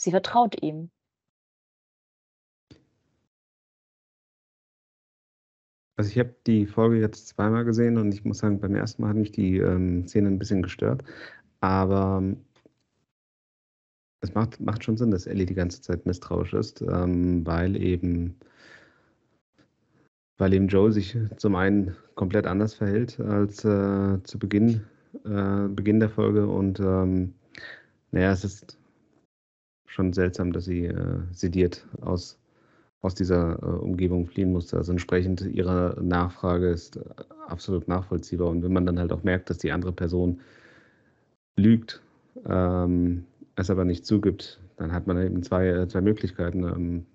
[0.00, 0.90] sie vertraut ihm.
[5.96, 9.08] Also ich habe die Folge jetzt zweimal gesehen und ich muss sagen, beim ersten Mal
[9.08, 11.02] hat mich die ähm, Szene ein bisschen gestört.
[11.60, 12.44] Aber ähm,
[14.20, 18.36] es macht, macht schon Sinn, dass Ellie die ganze Zeit misstrauisch ist, ähm, weil eben
[20.38, 24.84] weil eben Joe sich zum einen komplett anders verhält als äh, zu Beginn,
[25.24, 27.34] äh, Beginn der Folge und ähm,
[28.12, 28.77] naja, es ist
[29.88, 32.38] schon seltsam, dass sie äh, sediert aus,
[33.00, 34.76] aus dieser äh, Umgebung fliehen musste.
[34.76, 37.00] Also entsprechend ihrer Nachfrage ist äh,
[37.48, 38.48] absolut nachvollziehbar.
[38.48, 40.40] Und wenn man dann halt auch merkt, dass die andere Person
[41.56, 42.00] lügt,
[42.46, 43.24] ähm,
[43.56, 46.62] es aber nicht zugibt, dann hat man eben zwei, äh, zwei Möglichkeiten.
[46.62, 47.06] Ähm,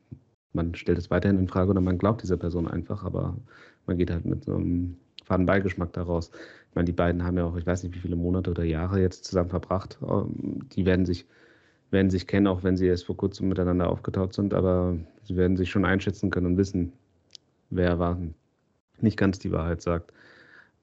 [0.51, 3.38] man stellt es weiterhin in Frage oder man glaubt dieser Person einfach, aber
[3.88, 6.32] man geht halt mit so einem faden Beigeschmack daraus.
[6.69, 8.99] Ich meine, die beiden haben ja auch, ich weiß nicht, wie viele Monate oder Jahre
[8.99, 9.97] jetzt zusammen verbracht.
[10.01, 11.26] Ähm, die werden sich,
[11.94, 15.56] werden sich kennen, auch wenn sie erst vor kurzem miteinander aufgetaucht sind, aber sie werden
[15.56, 16.91] sich schon einschätzen können und wissen,
[17.70, 18.18] wer war
[19.00, 20.12] nicht ganz die Wahrheit sagt.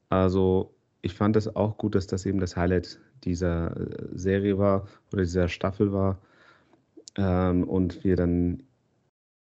[0.08, 4.88] Also ich fand es auch gut, dass das eben das Highlight dieser äh, Serie war
[5.12, 6.18] oder dieser Staffel war.
[7.16, 8.62] Ähm, und wir dann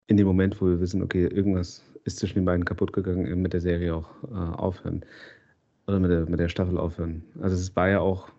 [0.07, 3.53] in dem Moment, wo wir wissen, okay, irgendwas ist zwischen den beiden kaputt gegangen, mit
[3.53, 5.05] der Serie auch äh, aufhören.
[5.87, 7.23] Oder mit der, mit der Staffel aufhören.
[7.41, 8.29] Also es war ja auch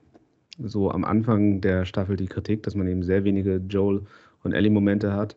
[0.58, 4.02] so am Anfang der Staffel die Kritik, dass man eben sehr wenige Joel
[4.42, 5.36] und Ellie-Momente hat,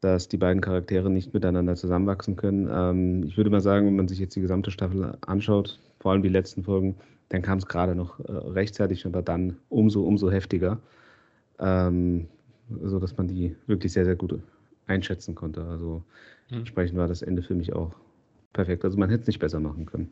[0.00, 2.68] dass die beiden Charaktere nicht miteinander zusammenwachsen können.
[2.70, 6.22] Ähm, ich würde mal sagen, wenn man sich jetzt die gesamte Staffel anschaut, vor allem
[6.22, 6.96] die letzten Folgen,
[7.28, 10.78] dann kam es gerade noch äh, rechtzeitig, aber dann umso, umso heftiger,
[11.58, 12.28] ähm,
[12.82, 14.38] so dass man die wirklich sehr, sehr gut
[14.86, 15.64] einschätzen konnte.
[15.64, 16.02] Also
[16.50, 16.58] mhm.
[16.58, 17.92] entsprechend war das Ende für mich auch
[18.52, 18.84] perfekt.
[18.84, 20.10] Also man hätte es nicht besser machen können.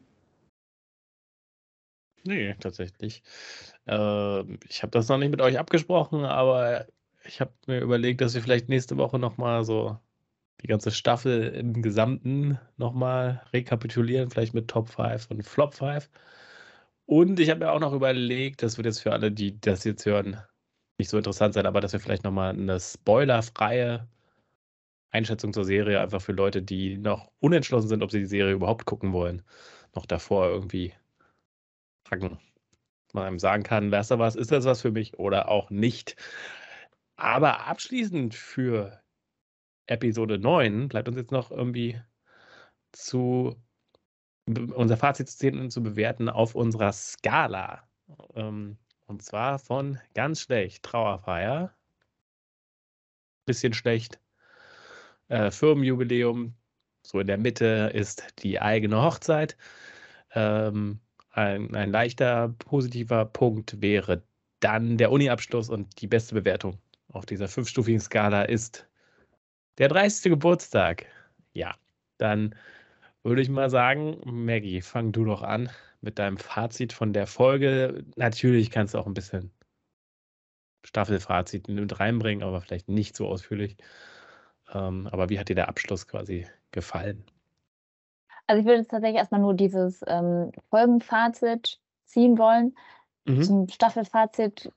[2.25, 3.23] Nee, tatsächlich.
[3.87, 6.87] Äh, ich habe das noch nicht mit euch abgesprochen, aber
[7.27, 9.99] ich habe mir überlegt, dass wir vielleicht nächste Woche nochmal so
[10.63, 16.09] die ganze Staffel im Gesamten nochmal rekapitulieren, vielleicht mit Top 5 und Flop 5.
[17.07, 20.07] Und ich habe mir auch noch überlegt, das wird jetzt für alle, die das jetzt
[20.07, 20.39] hören,
[20.99, 24.09] nicht so interessant sein, aber dass wir vielleicht nochmal eine spoilerfreie
[25.11, 28.87] Einschätzung zur Serie, einfach für Leute, die noch unentschlossen sind, ob sie die Serie überhaupt
[28.87, 29.43] gucken wollen,
[29.95, 30.95] noch davor irgendwie
[32.05, 32.39] packen.
[33.13, 36.17] Man einem sagen kann, wer da was, ist das was für mich oder auch nicht.
[37.17, 39.01] Aber abschließend für
[39.87, 42.01] Episode 9 bleibt uns jetzt noch irgendwie
[42.93, 43.57] zu
[44.47, 47.89] unser Fazit zu ziehen und zu bewerten auf unserer Skala.
[48.35, 51.75] Ähm, und zwar von ganz schlecht, Trauerfeier,
[53.47, 54.21] bisschen schlecht,
[55.29, 56.55] äh, Firmenjubiläum,
[57.07, 59.57] so in der Mitte ist die eigene Hochzeit.
[60.33, 61.01] Ähm,
[61.35, 64.23] ein, ein leichter positiver Punkt wäre
[64.61, 66.79] dann der Uni-Abschluss und die beste Bewertung
[67.09, 68.89] auf dieser fünfstufigen Skala ist
[69.79, 70.31] der 30.
[70.31, 71.07] Geburtstag.
[71.53, 71.75] Ja,
[72.19, 72.55] dann
[73.25, 75.71] würde ich mal sagen, Maggie, fang du doch an
[76.01, 78.05] mit deinem Fazit von der Folge.
[78.17, 79.51] Natürlich kannst du auch ein bisschen
[80.85, 83.77] Staffelfazit mit reinbringen, aber vielleicht nicht so ausführlich.
[84.73, 87.25] Ähm, aber wie hat dir der Abschluss quasi gefallen?
[88.47, 92.77] Also ich würde jetzt tatsächlich erstmal nur dieses ähm, Folgenfazit ziehen wollen.
[93.25, 93.43] Mhm.
[93.43, 94.71] Zum Staffelfazit,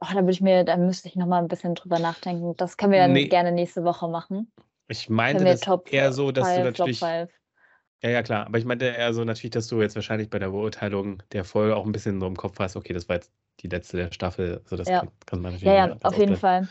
[0.00, 2.56] oh, da würde ich mir, da müsste ich nochmal ein bisschen drüber nachdenken.
[2.56, 3.28] Das können wir dann nee.
[3.28, 4.50] gerne nächste Woche machen.
[4.88, 7.00] Ich meinte das Top eher so, dass five, du natürlich.
[7.00, 8.46] Ja, ja, klar.
[8.46, 11.76] Aber ich meinte eher so natürlich, dass du jetzt wahrscheinlich bei der Beurteilung der Folge
[11.76, 14.60] auch ein bisschen so im Kopf hast, okay, das war jetzt die letzte der Staffel.
[14.64, 15.00] Also das ja.
[15.00, 15.72] kann, kann man natürlich.
[15.72, 16.68] Ja, ja, auf jeden Fall.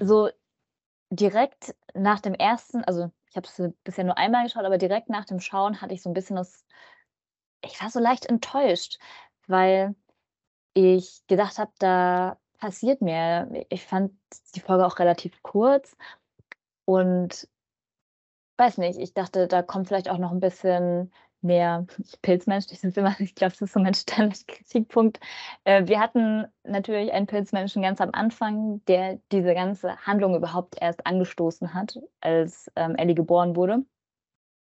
[0.00, 0.30] So
[1.10, 5.24] direkt nach dem ersten, also ich habe es bisher nur einmal geschaut, aber direkt nach
[5.24, 6.64] dem Schauen hatte ich so ein bisschen das,
[7.64, 8.98] ich war so leicht enttäuscht,
[9.46, 9.94] weil
[10.74, 13.48] ich gedacht habe, da passiert mehr.
[13.68, 14.12] Ich fand
[14.54, 15.96] die Folge auch relativ kurz
[16.84, 17.48] und
[18.58, 21.12] weiß nicht, ich dachte, da kommt vielleicht auch noch ein bisschen
[21.42, 21.86] mehr
[22.22, 25.20] pilzmenschlich sind immer, ich glaube, das ist so mein Standardkritikpunkt.
[25.64, 31.06] Äh, wir hatten natürlich einen Pilzmenschen ganz am Anfang, der diese ganze Handlung überhaupt erst
[31.06, 33.84] angestoßen hat, als ähm, Ellie geboren wurde.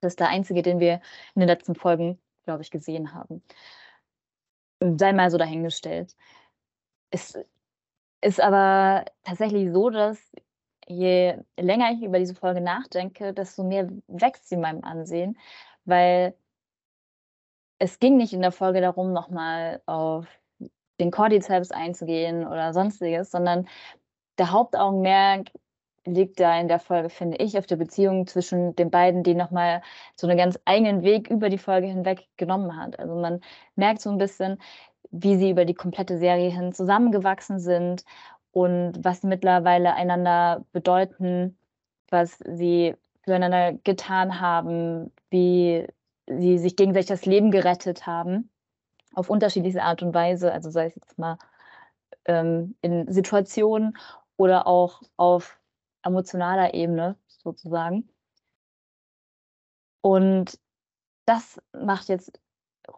[0.01, 1.01] Das ist der einzige, den wir
[1.35, 3.43] in den letzten Folgen, glaube ich, gesehen haben.
[4.81, 6.15] Sei mal so dahingestellt.
[7.11, 7.39] Es
[8.21, 10.19] ist aber tatsächlich so, dass
[10.87, 15.39] je länger ich über diese Folge nachdenke, desto mehr wächst sie in meinem Ansehen,
[15.85, 16.35] weil
[17.79, 20.27] es ging nicht in der Folge darum, nochmal auf
[21.01, 23.69] den Cordyceps einzugehen oder sonstiges, sondern
[24.39, 25.51] der Hauptaugenmerk
[26.05, 29.83] liegt da in der Folge, finde ich, auf der Beziehung zwischen den beiden, die nochmal
[30.17, 32.99] so einen ganz eigenen Weg über die Folge hinweg genommen hat.
[32.99, 33.41] Also man
[33.77, 34.59] merkt so ein bisschen,
[35.11, 38.05] wie sie über die komplette Serie hin zusammengewachsen sind
[38.53, 41.59] und was sie mittlerweile einander bedeuten,
[42.11, 45.87] was sie füreinander getan haben, wie
[46.29, 48.51] sie sich gegenseitig das Leben gerettet haben,
[49.15, 51.39] auf unterschiedliche Art und Weise, also sei es jetzt mal
[52.27, 53.97] ähm, in Situationen
[54.37, 55.59] oder auch auf
[56.03, 58.09] emotionaler Ebene sozusagen.
[60.01, 60.59] Und
[61.27, 62.39] das macht jetzt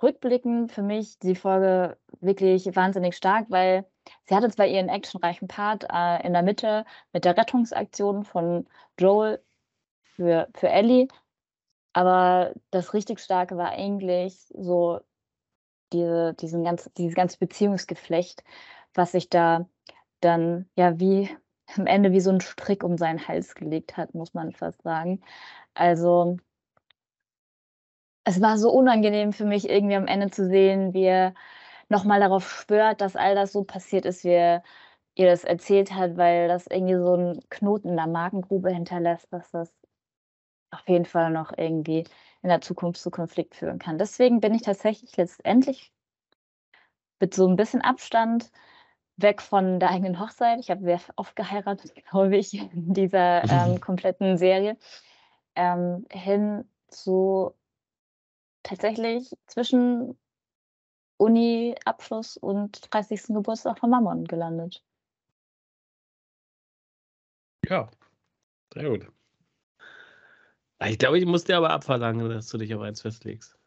[0.02, 3.86] rückblickend für mich die Folge wirklich wahnsinnig stark, weil
[4.24, 8.68] sie hatte zwar ihren actionreichen Part äh, in der Mitte mit der Rettungsaktion von
[8.98, 9.42] Joel
[10.02, 11.08] für, für Ellie,
[11.92, 15.00] aber das richtig Starke war eigentlich so
[15.92, 18.44] diese, diesen ganz, dieses ganze Beziehungsgeflecht,
[18.94, 19.68] was sich da
[20.20, 21.30] dann ja wie
[21.76, 25.22] am Ende wie so ein Strick um seinen Hals gelegt hat, muss man fast sagen.
[25.74, 26.38] Also
[28.24, 31.34] es war so unangenehm für mich, irgendwie am Ende zu sehen, wie er
[31.88, 34.62] nochmal darauf schwört, dass all das so passiert ist, wie er
[35.16, 39.50] ihr das erzählt hat, weil das irgendwie so einen Knoten in der Magengrube hinterlässt, dass
[39.50, 39.72] das
[40.70, 42.04] auf jeden Fall noch irgendwie
[42.42, 43.98] in der Zukunft zu Konflikt führen kann.
[43.98, 45.92] Deswegen bin ich tatsächlich letztendlich
[47.20, 48.50] mit so ein bisschen Abstand
[49.16, 50.58] weg von der eigenen Hochzeit.
[50.60, 54.76] Ich habe sehr oft geheiratet, glaube ich, in dieser ähm, kompletten Serie,
[55.54, 57.54] ähm, hin zu
[58.62, 60.18] tatsächlich zwischen
[61.18, 63.34] Uni-Abschluss und 30.
[63.34, 64.82] Geburtstag von Mammon gelandet.
[67.68, 67.90] Ja,
[68.72, 69.19] sehr gut.
[70.84, 73.58] Ich glaube, ich muss dir aber abverlangen, dass du dich auf eins festlegst.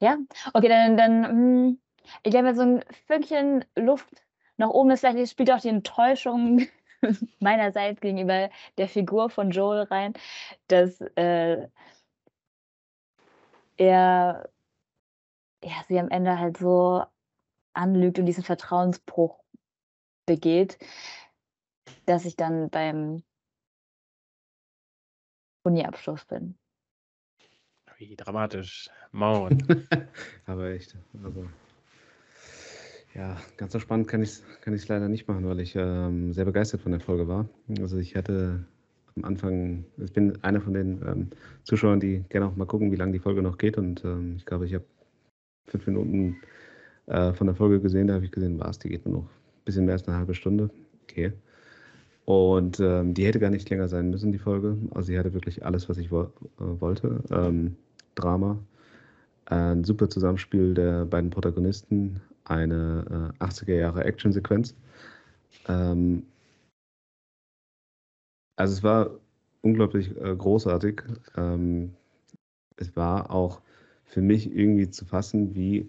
[0.00, 0.18] Ja,
[0.52, 1.80] okay, dann, dann hm,
[2.22, 4.08] ich glaube, so ein Fünkchen Luft
[4.56, 6.66] nach oben ist vielleicht spielt auch die Enttäuschung
[7.40, 10.14] meinerseits gegenüber der Figur von Joel rein,
[10.68, 11.68] dass äh,
[13.76, 14.48] er
[15.64, 17.04] ja, sie am Ende halt so
[17.72, 19.42] anlügt und diesen Vertrauensbruch
[20.26, 20.78] begeht,
[22.06, 23.22] dass ich dann beim
[25.64, 26.54] Uni-Abschluss bin.
[27.98, 28.88] Wie dramatisch.
[29.12, 29.62] Mauern.
[30.46, 30.96] Aber echt.
[31.22, 31.46] Also,
[33.14, 36.44] ja, ganz so spannend kann ich es kann leider nicht machen, weil ich ähm, sehr
[36.44, 37.48] begeistert von der Folge war.
[37.80, 38.64] Also ich hatte
[39.16, 41.30] am Anfang, ich bin einer von den ähm,
[41.62, 43.78] Zuschauern, die gerne auch mal gucken, wie lange die Folge noch geht.
[43.78, 44.84] Und ähm, ich glaube, ich habe
[45.66, 46.36] fünf Minuten
[47.06, 48.08] äh, von der Folge gesehen.
[48.08, 50.34] Da habe ich gesehen, was, die geht nur noch ein bisschen mehr als eine halbe
[50.34, 50.70] Stunde.
[51.04, 51.32] Okay.
[52.24, 54.78] Und ähm, die hätte gar nicht länger sein müssen, die Folge.
[54.92, 57.22] Also sie hatte wirklich alles, was ich wo äh, wollte.
[57.30, 57.76] Ähm,
[58.14, 58.58] Drama,
[59.46, 64.74] ein super Zusammenspiel der beiden Protagonisten, eine äh, 80er Jahre Actionsequenz.
[65.68, 66.24] Ähm,
[68.56, 69.10] also es war
[69.62, 71.02] unglaublich äh, großartig.
[71.36, 71.94] Ähm,
[72.76, 73.60] es war auch
[74.04, 75.88] für mich irgendwie zu fassen, wie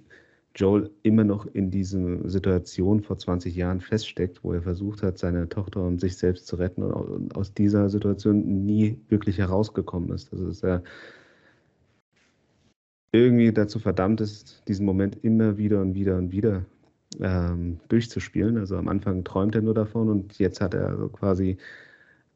[0.56, 5.50] Joel immer noch in dieser Situation vor 20 Jahren feststeckt, wo er versucht hat, seine
[5.50, 10.32] Tochter und sich selbst zu retten und aus dieser Situation nie wirklich herausgekommen ist.
[10.32, 10.84] Also dass er
[13.12, 16.66] irgendwie dazu verdammt ist, diesen Moment immer wieder und wieder und wieder
[17.20, 18.58] ähm, durchzuspielen.
[18.58, 21.58] Also am Anfang träumt er nur davon und jetzt hat er also quasi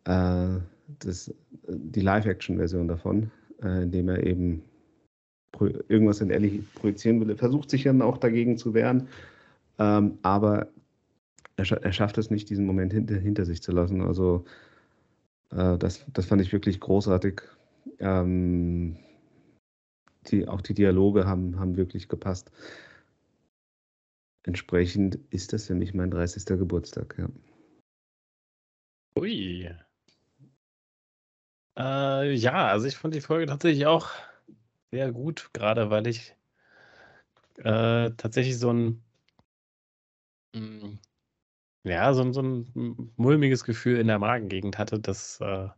[0.05, 0.57] äh,
[0.99, 1.33] das,
[1.67, 4.63] die Live-Action-Version davon, äh, indem er eben
[5.87, 7.29] irgendwas in Ellie projizieren will.
[7.29, 9.07] Er versucht sich dann auch dagegen zu wehren,
[9.77, 10.69] ähm, aber
[11.57, 14.01] er, scha er, schafft es nicht, diesen Moment hinter, hinter sich zu lassen.
[14.01, 14.45] Also
[15.51, 17.41] äh, das, das fand ich wirklich großartig.
[17.99, 18.97] Ähm,
[20.27, 22.51] die, auch die Dialoge haben, haben wirklich gepasst.
[24.43, 26.45] Entsprechend ist das für mich mein 30.
[26.45, 27.29] Geburtstag, ja.
[29.17, 29.69] Ui.
[31.77, 34.09] Äh, ja, also ich fand die Folge tatsächlich auch
[34.91, 36.35] sehr gut, gerade weil ich
[37.57, 39.03] äh, tatsächlich so ein
[40.53, 40.99] mm,
[41.85, 45.69] ja, so, so ein mulmiges Gefühl in der Magengegend hatte, dass äh,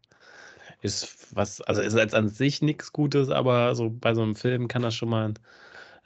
[0.81, 4.67] ist was, also ist jetzt an sich nichts Gutes, aber so bei so einem Film
[4.67, 5.39] kann das schon mal ein,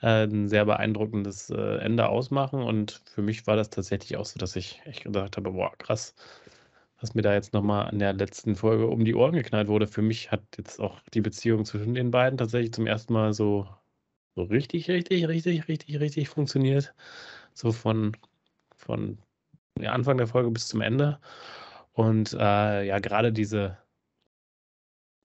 [0.02, 2.62] äh, ein sehr beeindruckendes äh, Ende ausmachen.
[2.64, 6.16] Und für mich war das tatsächlich auch so, dass ich echt gesagt habe, boah, krass,
[7.02, 9.88] was mir da jetzt nochmal an der letzten Folge um die Ohren geknallt wurde.
[9.88, 13.68] Für mich hat jetzt auch die Beziehung zwischen den beiden tatsächlich zum ersten Mal so,
[14.36, 16.94] so richtig, richtig, richtig, richtig, richtig funktioniert.
[17.54, 18.16] So von,
[18.78, 19.18] von
[19.84, 21.20] Anfang der Folge bis zum Ende.
[21.94, 23.78] Und äh, ja, gerade diese,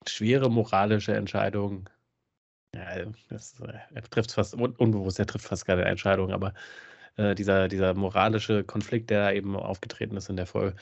[0.09, 1.89] schwere moralische Entscheidung.
[2.75, 6.55] Ja, das, äh, er trifft fast un unbewusst, er trifft fast keine Entscheidung, aber
[7.16, 10.77] äh, dieser, dieser moralische Konflikt, der da eben aufgetreten ist in der Folge,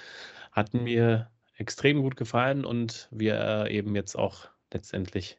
[0.53, 5.38] hat mir extrem gut gefallen und wie er eben jetzt auch letztendlich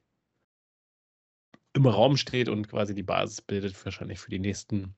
[1.74, 4.96] im Raum steht und quasi die Basis bildet, wahrscheinlich für die nächsten,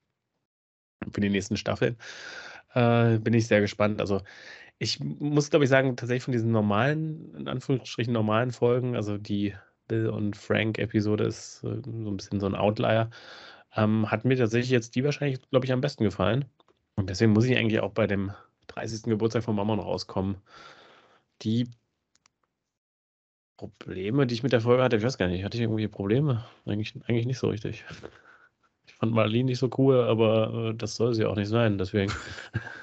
[1.12, 1.96] für die nächsten Staffeln.
[2.74, 4.00] Äh, bin ich sehr gespannt.
[4.00, 4.22] Also
[4.78, 9.54] ich muss, glaube ich, sagen, tatsächlich von diesen normalen, in Anführungsstrichen normalen Folgen, also die
[9.86, 13.10] Bill und Frank-Episode ist äh, so ein bisschen so ein Outlier,
[13.76, 16.46] ähm, hat mir tatsächlich jetzt die wahrscheinlich, glaube ich, am besten gefallen.
[16.96, 18.32] Und deswegen muss ich eigentlich auch bei dem
[18.74, 19.02] 30.
[19.04, 20.36] Geburtstag von Mama noch rauskommen.
[21.42, 21.68] Die
[23.56, 26.44] Probleme, die ich mit der Folge hatte, ich weiß gar nicht, hatte ich irgendwie Probleme?
[26.66, 27.84] Eigentlich, eigentlich nicht so richtig.
[28.86, 32.12] Ich fand Marlene nicht so cool, aber äh, das soll sie auch nicht sein, deswegen.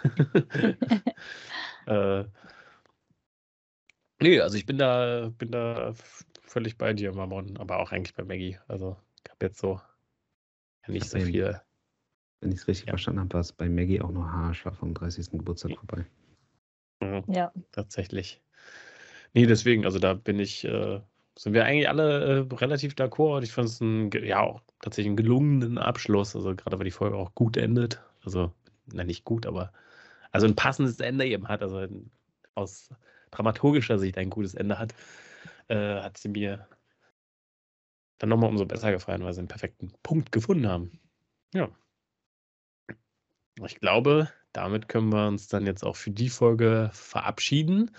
[1.85, 2.25] Äh,
[4.21, 5.93] nee, also ich bin da, bin da
[6.43, 8.59] völlig bei dir, Mammon, aber auch eigentlich bei Maggie.
[8.67, 9.81] Also ich habe jetzt so
[10.87, 11.59] nicht so viel.
[12.41, 12.91] Wenn ich es richtig ja.
[12.91, 15.31] verstanden habe, war es bei Maggie auch nur haarscharf vom 30.
[15.31, 16.05] Geburtstag vorbei.
[17.01, 17.51] Mhm, ja.
[17.71, 18.41] Tatsächlich.
[19.33, 21.01] Nee, deswegen, also da bin ich, äh,
[21.37, 23.43] sind wir eigentlich alle äh, relativ d'accord.
[23.43, 26.35] Ich fand es ein, ja, auch tatsächlich einen gelungenen Abschluss.
[26.35, 28.01] Also gerade weil die Folge auch gut endet.
[28.23, 28.51] Also,
[28.91, 29.71] na nicht gut, aber
[30.31, 31.87] also ein passendes Ende eben hat, also
[32.55, 32.93] aus
[33.31, 34.93] dramaturgischer Sicht ein gutes Ende hat,
[35.67, 36.67] äh, hat sie mir
[38.17, 40.99] dann nochmal umso besser gefallen, weil sie einen perfekten Punkt gefunden haben.
[41.53, 41.69] Ja.
[43.65, 47.91] Ich glaube, damit können wir uns dann jetzt auch für die Folge verabschieden.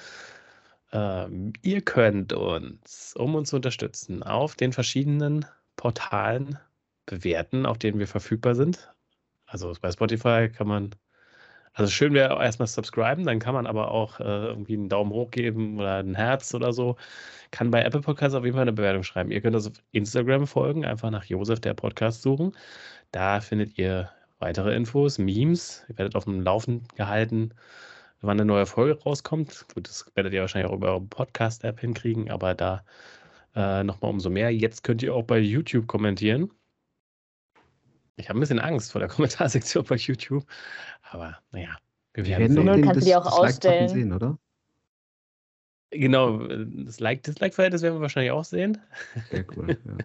[0.93, 5.47] Ähm, ihr könnt uns, um uns zu unterstützen, auf den verschiedenen
[5.77, 6.59] Portalen
[7.07, 8.93] bewerten, auf denen wir verfügbar sind.
[9.47, 10.91] Also bei Spotify kann man,
[11.73, 15.31] also schön wäre erstmal subscriben, dann kann man aber auch äh, irgendwie einen Daumen hoch
[15.31, 16.97] geben oder ein Herz oder so.
[17.51, 19.31] Kann bei Apple Podcasts auf jeden Fall eine Bewertung schreiben.
[19.31, 22.57] Ihr könnt uns auf Instagram folgen, einfach nach Josef der Podcast suchen.
[23.13, 24.11] Da findet ihr
[24.41, 25.85] weitere Infos, Memes.
[25.89, 27.55] Ihr werdet auf dem Laufen gehalten,
[28.21, 29.67] wann eine neue Folge rauskommt.
[29.75, 32.83] Gut, das werdet ihr wahrscheinlich auch über eure Podcast-App hinkriegen, aber da
[33.55, 34.53] äh, nochmal umso mehr.
[34.53, 36.51] Jetzt könnt ihr auch bei YouTube kommentieren.
[38.17, 40.45] Ich habe ein bisschen Angst vor der Kommentarsektion bei YouTube,
[41.11, 41.77] aber naja,
[42.15, 42.67] wir werden sehen.
[42.67, 43.89] Dann kannst du die auch ausstellen.
[43.89, 44.39] Sehen, oder?
[45.93, 48.79] Genau, das Like-Dislike-Verhältnis werden wir wahrscheinlich auch sehen.
[49.31, 50.05] Sehr cool, ja.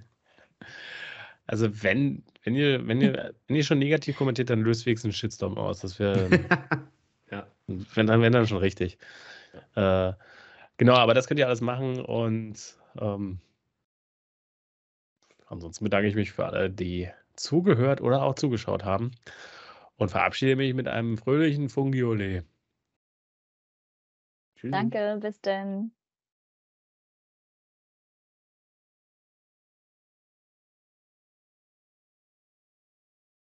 [1.47, 5.13] Also wenn, wenn ihr, wenn ihr, wenn ihr schon negativ kommentiert, dann löst wenigstens einen
[5.13, 5.79] Shitstorm aus.
[5.79, 6.29] Das wäre
[7.31, 7.47] ja.
[7.67, 8.97] wenn dann, wenn dann schon richtig.
[9.75, 10.13] Äh,
[10.77, 13.39] genau, aber das könnt ihr alles machen und ähm,
[15.47, 19.11] ansonsten bedanke ich mich für alle, die zugehört oder auch zugeschaut haben
[19.97, 22.43] und verabschiede mich mit einem fröhlichen Fungiole.
[24.61, 25.91] Danke, bis denn.